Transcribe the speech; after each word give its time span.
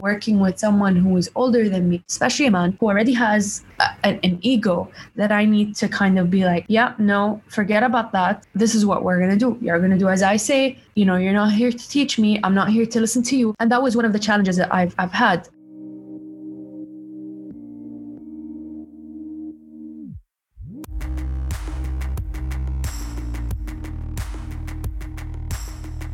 working 0.00 0.38
with 0.38 0.56
someone 0.56 0.94
who 0.94 1.16
is 1.16 1.28
older 1.34 1.68
than 1.68 1.88
me, 1.88 2.00
especially 2.08 2.46
a 2.46 2.50
man 2.52 2.76
who 2.78 2.86
already 2.86 3.12
has 3.12 3.64
a, 3.80 4.06
an, 4.06 4.38
ego 4.42 4.88
that 5.16 5.32
I 5.32 5.44
need 5.44 5.74
to 5.74 5.88
kind 5.88 6.20
of 6.20 6.30
be 6.30 6.44
like, 6.44 6.64
yeah, 6.68 6.94
no, 6.98 7.42
forget 7.48 7.82
about 7.82 8.12
that. 8.12 8.46
This 8.54 8.76
is 8.76 8.86
what 8.86 9.02
we're 9.02 9.18
going 9.18 9.36
to 9.36 9.36
do. 9.36 9.58
You're 9.60 9.80
going 9.80 9.90
to 9.90 9.98
do 9.98 10.08
as 10.08 10.22
I 10.22 10.36
say. 10.36 10.78
You 10.94 11.04
know, 11.04 11.16
you're 11.16 11.32
not 11.32 11.52
here 11.52 11.72
to 11.72 11.88
teach 11.88 12.16
me. 12.16 12.38
I'm 12.44 12.54
not 12.54 12.68
here 12.68 12.86
to 12.86 13.00
listen 13.00 13.24
to 13.24 13.36
you. 13.36 13.56
And 13.58 13.72
that 13.72 13.82
was 13.82 13.96
one 13.96 14.04
of 14.04 14.12
the 14.12 14.20
challenges 14.20 14.56
that 14.58 14.72
I've, 14.72 14.94
I've 14.98 15.10
had. 15.10 15.48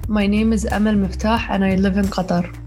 My 0.08 0.26
name 0.26 0.54
is 0.54 0.64
Amal 0.64 0.94
Miftah 0.94 1.50
and 1.50 1.62
I 1.62 1.74
live 1.74 1.98
in 1.98 2.06
Qatar. 2.06 2.63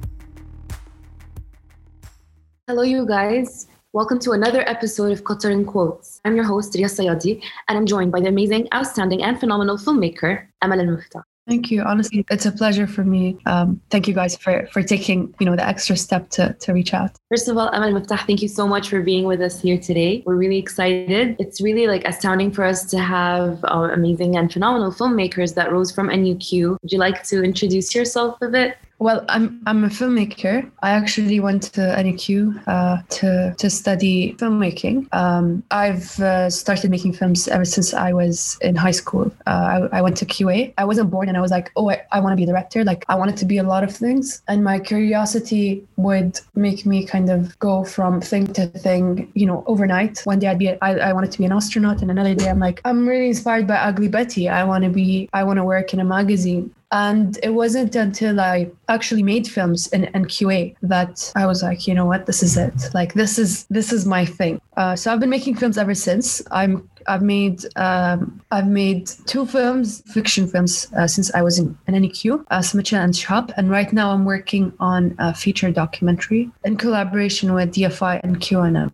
Hello, 2.70 2.84
you 2.84 3.06
guys. 3.06 3.66
Welcome 3.94 4.20
to 4.20 4.32
another 4.32 4.68
episode 4.68 5.14
of 5.14 5.24
Qatar 5.24 5.54
in 5.54 5.64
Quotes. 5.64 6.20
I'm 6.26 6.36
your 6.36 6.44
host, 6.44 6.76
Ria 6.76 6.88
Sayadi, 6.88 7.42
and 7.70 7.78
I'm 7.78 7.86
joined 7.86 8.12
by 8.12 8.20
the 8.20 8.28
amazing, 8.28 8.68
outstanding, 8.74 9.24
and 9.24 9.40
phenomenal 9.40 9.78
filmmaker, 9.78 10.48
Amal 10.62 10.82
Al. 10.82 11.24
Thank 11.48 11.72
you. 11.72 11.82
Honestly, 11.84 12.26
it's 12.30 12.46
a 12.46 12.52
pleasure 12.52 12.86
for 12.86 13.06
me. 13.06 13.38
Um, 13.46 13.80
thank 13.90 14.06
you 14.06 14.14
guys 14.14 14.36
for 14.36 14.68
for 14.74 14.84
taking 14.84 15.34
you 15.40 15.46
know 15.46 15.56
the 15.56 15.66
extra 15.66 15.96
step 15.96 16.30
to 16.32 16.58
to 16.60 16.74
reach 16.74 16.94
out. 16.94 17.12
First 17.30 17.48
of 17.48 17.58
all, 17.58 17.70
Amal 17.70 17.94
Miftah, 17.94 18.20
thank 18.28 18.42
you 18.42 18.50
so 18.50 18.68
much 18.68 18.90
for 18.90 19.00
being 19.02 19.24
with 19.24 19.40
us 19.40 19.62
here 19.62 19.78
today. 19.78 20.22
We're 20.26 20.36
really 20.36 20.58
excited. 20.58 21.38
It's 21.40 21.62
really 21.62 21.88
like 21.88 22.04
astounding 22.04 22.52
for 22.52 22.66
us 22.66 22.84
to 22.92 23.00
have 23.00 23.64
uh, 23.64 23.92
amazing 23.94 24.36
and 24.36 24.52
phenomenal 24.52 24.92
filmmakers 24.92 25.56
that 25.56 25.72
rose 25.72 25.90
from 25.90 26.10
NUQ. 26.10 26.82
Would 26.82 26.92
you 26.92 27.00
like 27.00 27.24
to 27.30 27.46
introduce 27.46 27.96
yourself 27.96 28.42
a 28.42 28.50
bit? 28.50 28.76
Well, 29.00 29.24
I'm 29.30 29.62
I'm 29.68 29.84
a 29.84 29.90
filmmaker. 29.90 30.70
I 30.82 30.90
actually 30.90 31.40
went 31.40 31.64
to 31.74 31.82
NUQ 31.82 32.64
uh, 32.68 32.98
to 33.10 33.54
to 33.56 33.70
study 33.70 34.34
filmmaking. 34.40 35.14
Um, 35.14 35.64
I've 35.70 36.20
uh, 36.20 36.50
started 36.50 36.90
making 36.90 37.14
films 37.14 37.48
ever 37.48 37.66
since 37.66 37.94
I 37.94 38.12
was 38.12 38.58
in 38.62 38.76
high 38.76 38.92
school. 38.92 39.32
Uh, 39.46 39.88
I, 39.92 39.98
I, 39.98 40.02
went 40.02 40.18
to 40.18 40.26
QA. 40.26 40.74
I 40.80 40.86
wasn't 40.86 41.12
born 41.12 41.28
and 41.28 41.38
I 41.38 41.42
was 41.42 41.52
like, 41.52 41.72
oh, 41.76 41.92
I, 41.92 42.02
I 42.12 42.20
want 42.20 42.32
to 42.34 42.38
be 42.38 42.44
a 42.44 42.48
director. 42.48 42.84
Like 42.84 43.06
I 43.08 43.16
wanted 43.16 43.38
to 43.38 43.46
be 43.46 43.60
a 43.60 43.64
lot 43.64 43.84
of 43.84 43.96
things, 43.96 44.42
and 44.48 44.64
my 44.64 44.80
curiosity 44.80 45.86
would 45.98 46.40
make 46.56 46.86
me 46.86 47.06
kind 47.06 47.30
of 47.30 47.58
go 47.60 47.84
from 47.84 48.20
thing 48.20 48.48
to 48.54 48.66
thing. 48.66 49.32
You 49.36 49.46
know, 49.46 49.64
overnight. 49.68 50.22
One 50.22 50.40
day 50.40 50.48
I'd 50.48 50.58
be 50.58 50.70
I, 50.82 51.10
I 51.10 51.14
wanted 51.14 51.32
to 51.34 51.38
be 51.38 51.46
an 51.46 51.52
astronaut, 51.52 52.02
and 52.02 52.10
another 52.10 52.34
day 52.34 52.50
I'm 52.50 52.60
like, 52.60 52.82
I'm 52.84 53.08
really 53.08 53.28
inspired 53.28 53.68
by 53.68 53.76
Ugly 53.76 54.08
Betty. 54.08 54.50
I 54.50 54.64
want 54.64 54.86
to 54.86 54.90
be 54.90 55.30
I 55.34 55.44
want 55.44 55.58
to 55.58 55.64
work 55.64 55.94
in 55.94 56.00
a 56.00 56.06
magazine. 56.06 56.74
And 56.92 57.38
it 57.44 57.50
wasn't 57.50 57.96
until 57.96 58.40
I 58.40 58.72
actually 58.88 59.24
made 59.24 59.48
films 59.48 59.88
in, 59.88 60.06
in 60.06 60.26
QA 60.26 60.76
that 60.82 61.32
I 61.36 61.46
was 61.46 61.62
like, 61.62 61.88
you 61.88 61.94
know 61.94 62.06
what, 62.06 62.26
this 62.26 62.42
is 62.42 62.56
it. 62.56 62.90
Like 62.94 63.14
this 63.14 63.38
is 63.38 63.66
this 63.66 63.92
is 63.92 64.06
my 64.06 64.26
thing. 64.26 64.62
Uh, 64.78 64.96
so 64.96 65.12
I've 65.12 65.20
been 65.20 65.30
making 65.30 65.56
films 65.56 65.78
ever 65.78 65.94
since. 65.94 66.42
I'm 66.52 66.90
I've 67.08 67.22
made 67.22 67.66
um, 67.76 68.42
I've 68.52 68.68
made 68.68 69.08
two 69.26 69.46
films, 69.46 70.02
fiction 70.08 70.48
films, 70.48 70.88
uh, 70.98 71.08
since 71.08 71.34
I 71.34 71.42
was 71.42 71.60
in, 71.60 71.78
in 71.88 71.96
NUQ, 71.96 72.46
uh, 72.52 72.60
Smitcha 72.60 73.04
and 73.04 73.16
Shop, 73.16 73.52
and 73.58 73.70
right 73.70 73.92
now 73.92 74.12
I'm 74.12 74.26
working 74.26 74.74
on 74.80 75.16
a 75.20 75.34
feature 75.34 75.72
documentary 75.72 76.52
in 76.64 76.78
collaboration 76.78 77.54
with 77.54 77.74
DFI 77.74 78.22
and 78.24 78.40
QNM. 78.40 78.92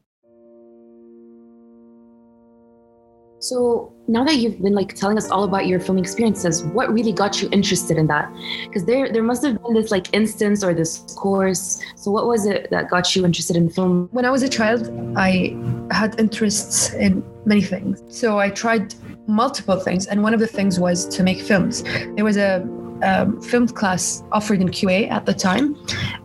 So 3.44 3.92
now 4.08 4.24
that 4.24 4.38
you've 4.38 4.62
been 4.62 4.74
like 4.74 4.96
telling 4.96 5.18
us 5.18 5.30
all 5.30 5.44
about 5.44 5.68
your 5.68 5.78
filming 5.78 6.06
experiences, 6.06 6.64
what 6.64 6.94
really 6.94 7.12
got 7.12 7.42
you 7.42 7.50
interested 7.52 7.98
in 7.98 8.08
that? 8.08 8.34
Because 8.64 8.86
there 8.86 9.12
there 9.12 9.22
must 9.22 9.44
have 9.44 9.62
been 9.62 9.74
this 9.74 9.92
like 9.92 10.08
instance 10.14 10.64
or 10.64 10.74
this 10.74 11.00
course. 11.18 11.82
So 11.98 12.10
what 12.10 12.26
was 12.26 12.46
it 12.46 12.70
that 12.72 12.90
got 12.90 13.14
you 13.14 13.26
interested 13.26 13.58
in 13.58 13.70
film? 13.70 14.08
When 14.14 14.24
I 14.24 14.30
was 14.30 14.44
a 14.44 14.48
child, 14.48 14.90
I 15.18 15.58
had 15.92 16.18
interests 16.18 16.94
in 16.94 17.22
many 17.44 17.62
things. 17.62 18.02
So 18.08 18.40
I 18.40 18.50
tried 18.50 18.96
multiple 19.28 19.78
things, 19.78 20.08
and 20.08 20.24
one 20.24 20.34
of 20.34 20.40
the 20.40 20.48
things 20.48 20.80
was 20.80 21.06
to 21.10 21.22
make 21.22 21.42
films. 21.42 21.84
There 22.16 22.24
was 22.24 22.38
a 22.38 22.62
um, 23.04 23.42
film 23.42 23.68
class 23.68 24.24
offered 24.32 24.62
in 24.62 24.70
QA 24.70 25.12
at 25.12 25.26
the 25.26 25.34
time, 25.34 25.76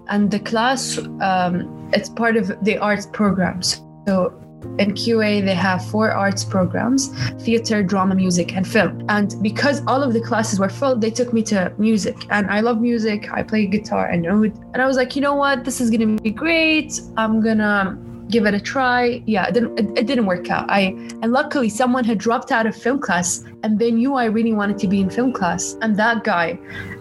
and 0.06 0.30
the 0.30 0.38
class 0.38 0.98
um, 1.20 1.90
it's 1.92 2.10
part 2.10 2.36
of 2.36 2.46
the 2.62 2.78
arts 2.78 3.06
programs. 3.06 3.82
So 4.06 4.32
in 4.78 4.92
QA, 4.92 5.44
they 5.44 5.54
have 5.54 5.84
four 5.86 6.10
arts 6.10 6.44
programs 6.44 7.08
theater, 7.42 7.82
drama, 7.82 8.14
music, 8.14 8.54
and 8.56 8.66
film. 8.66 9.04
And 9.08 9.34
because 9.42 9.82
all 9.86 10.02
of 10.02 10.12
the 10.12 10.20
classes 10.20 10.58
were 10.58 10.68
full, 10.68 10.96
they 10.96 11.10
took 11.10 11.32
me 11.32 11.42
to 11.44 11.72
music. 11.78 12.16
And 12.30 12.50
I 12.50 12.60
love 12.60 12.80
music. 12.80 13.30
I 13.32 13.42
play 13.42 13.66
guitar 13.66 14.06
and 14.06 14.26
oud. 14.26 14.56
And 14.72 14.82
I 14.82 14.86
was 14.86 14.96
like, 14.96 15.16
you 15.16 15.22
know 15.22 15.34
what? 15.34 15.64
This 15.64 15.80
is 15.80 15.90
going 15.90 16.16
to 16.16 16.22
be 16.22 16.30
great. 16.30 17.00
I'm 17.16 17.40
going 17.40 17.58
to 17.58 17.98
give 18.28 18.46
it 18.46 18.54
a 18.54 18.60
try. 18.60 19.22
Yeah, 19.26 19.46
it 19.46 19.54
didn't, 19.54 19.78
it, 19.78 19.98
it 19.98 20.06
didn't 20.06 20.26
work 20.26 20.50
out. 20.50 20.70
I 20.70 20.94
And 21.22 21.32
luckily, 21.32 21.68
someone 21.68 22.04
had 22.04 22.18
dropped 22.18 22.52
out 22.52 22.66
of 22.66 22.76
film 22.76 23.00
class 23.00 23.44
and 23.62 23.78
they 23.78 23.90
knew 23.90 24.14
I 24.14 24.26
really 24.26 24.52
wanted 24.52 24.78
to 24.78 24.86
be 24.86 25.00
in 25.00 25.10
film 25.10 25.32
class. 25.32 25.76
And 25.82 25.96
that 25.96 26.24
guy, 26.24 26.58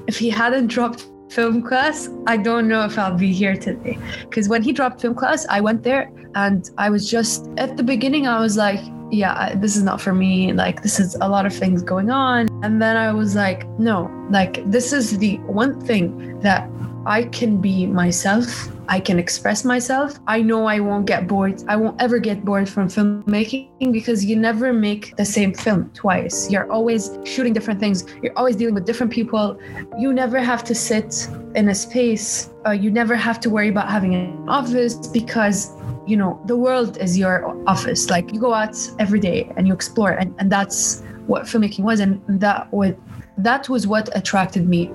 if 0.08 0.18
he 0.18 0.30
hadn't 0.30 0.68
dropped 0.68 1.08
film 1.30 1.62
class, 1.62 2.10
I 2.26 2.38
don't 2.38 2.68
know 2.68 2.84
if 2.86 2.98
I'll 2.98 3.18
be 3.18 3.34
here 3.34 3.56
today. 3.56 3.98
Because 4.22 4.48
when 4.50 4.64
he 4.64 4.72
dropped 4.72 5.02
film 5.02 5.16
class, 5.16 5.46
I 5.50 5.62
went 5.62 5.84
there 5.84 6.12
and 6.36 6.70
I 6.78 6.90
was 6.90 7.10
just, 7.10 7.48
at 7.58 7.78
the 7.78 7.84
beginning, 7.84 8.28
I 8.28 8.40
was 8.40 8.58
like, 8.58 8.80
yeah, 9.10 9.56
this 9.56 9.76
is 9.76 9.84
not 9.84 10.02
for 10.02 10.14
me. 10.14 10.52
Like, 10.54 10.84
this 10.84 11.00
is 11.00 11.16
a 11.16 11.30
lot 11.30 11.46
of 11.46 11.54
things 11.54 11.82
going 11.82 12.10
on. 12.10 12.48
And 12.64 12.82
then 12.82 12.98
I 12.98 13.12
was 13.14 13.36
like, 13.36 13.68
no, 13.80 14.12
like, 14.30 14.70
this 14.70 14.92
is 14.92 15.18
the 15.18 15.38
one 15.38 15.80
thing 15.82 16.40
that 16.42 16.70
I 17.08 17.24
can 17.24 17.62
be 17.62 17.88
myself 17.88 18.70
I 18.90 19.00
can 19.02 19.20
express 19.20 19.66
myself. 19.66 20.18
I 20.28 20.42
know 20.42 20.66
I 20.66 20.80
won't 20.80 21.06
get 21.06 21.28
bored. 21.28 21.62
I 21.68 21.76
won't 21.76 22.02
ever 22.02 22.20
get 22.20 22.46
bored 22.46 22.70
from 22.70 22.88
filmmaking 22.88 23.92
because 23.92 24.24
you 24.24 24.38
never 24.38 24.72
make 24.72 25.16
the 25.18 25.26
same 25.26 25.54
film 25.54 25.92
twice. 25.94 26.50
You're 26.50 26.72
always 26.72 27.18
shooting 27.26 27.54
different 27.54 27.80
things. 27.82 28.06
You're 28.22 28.38
always 28.38 28.56
dealing 28.56 28.76
with 28.76 28.86
different 28.86 29.12
people. 29.12 29.60
You 29.98 30.14
never 30.14 30.40
have 30.40 30.64
to 30.66 30.76
sit 30.76 31.28
in 31.56 31.68
a 31.68 31.76
space. 31.76 32.50
Uh, 32.66 32.72
you 32.72 32.90
never 32.90 33.16
have 33.16 33.40
to 33.42 33.50
worry 33.50 33.68
about 33.68 33.90
having 33.90 34.16
an 34.16 34.48
office 34.48 34.96
because 35.08 35.74
you 36.06 36.16
know 36.16 36.42
the 36.46 36.56
world 36.56 36.98
is 36.98 37.18
your 37.18 37.54
office. 37.68 38.10
Like 38.10 38.34
you 38.34 38.40
go 38.40 38.54
out 38.54 38.78
every 39.00 39.20
day 39.20 39.52
and 39.58 39.68
you 39.68 39.74
explore, 39.74 40.12
and, 40.12 40.34
and 40.40 40.50
that's 40.50 41.04
what 41.26 41.44
filmmaking 41.44 41.84
was, 41.84 42.00
and 42.00 42.22
that 42.28 42.72
would 42.72 42.98
that 43.38 43.70
was 43.70 43.88
what 43.88 44.10
attracted 44.16 44.68
me 44.68 44.92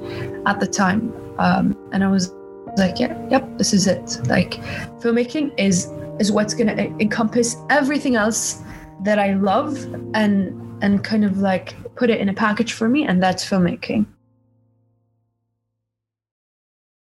at 0.47 0.61
the 0.61 0.67
time. 0.67 1.13
Um, 1.39 1.77
and 1.93 2.05
I 2.05 2.09
was 2.09 2.33
like 2.77 2.99
yeah 2.99 3.15
yep 3.31 3.47
this 3.59 3.73
is 3.73 3.87
it. 3.87 4.21
Like 4.27 4.55
filmmaking 5.01 5.53
is 5.59 5.91
is 6.19 6.31
what's 6.33 6.55
to 6.55 6.87
encompass 7.01 7.57
everything 7.71 8.17
else 8.17 8.63
that 9.03 9.19
i 9.19 9.33
love 9.35 9.77
and 10.15 10.59
and 10.83 11.03
kind 11.05 11.25
of 11.25 11.39
like 11.39 11.75
put 11.97 12.11
it 12.11 12.21
in 12.21 12.29
a 12.29 12.35
package 12.35 12.73
for 12.73 12.89
me 12.89 13.05
and 13.05 13.23
that's 13.23 13.49
filmmaking. 13.49 14.07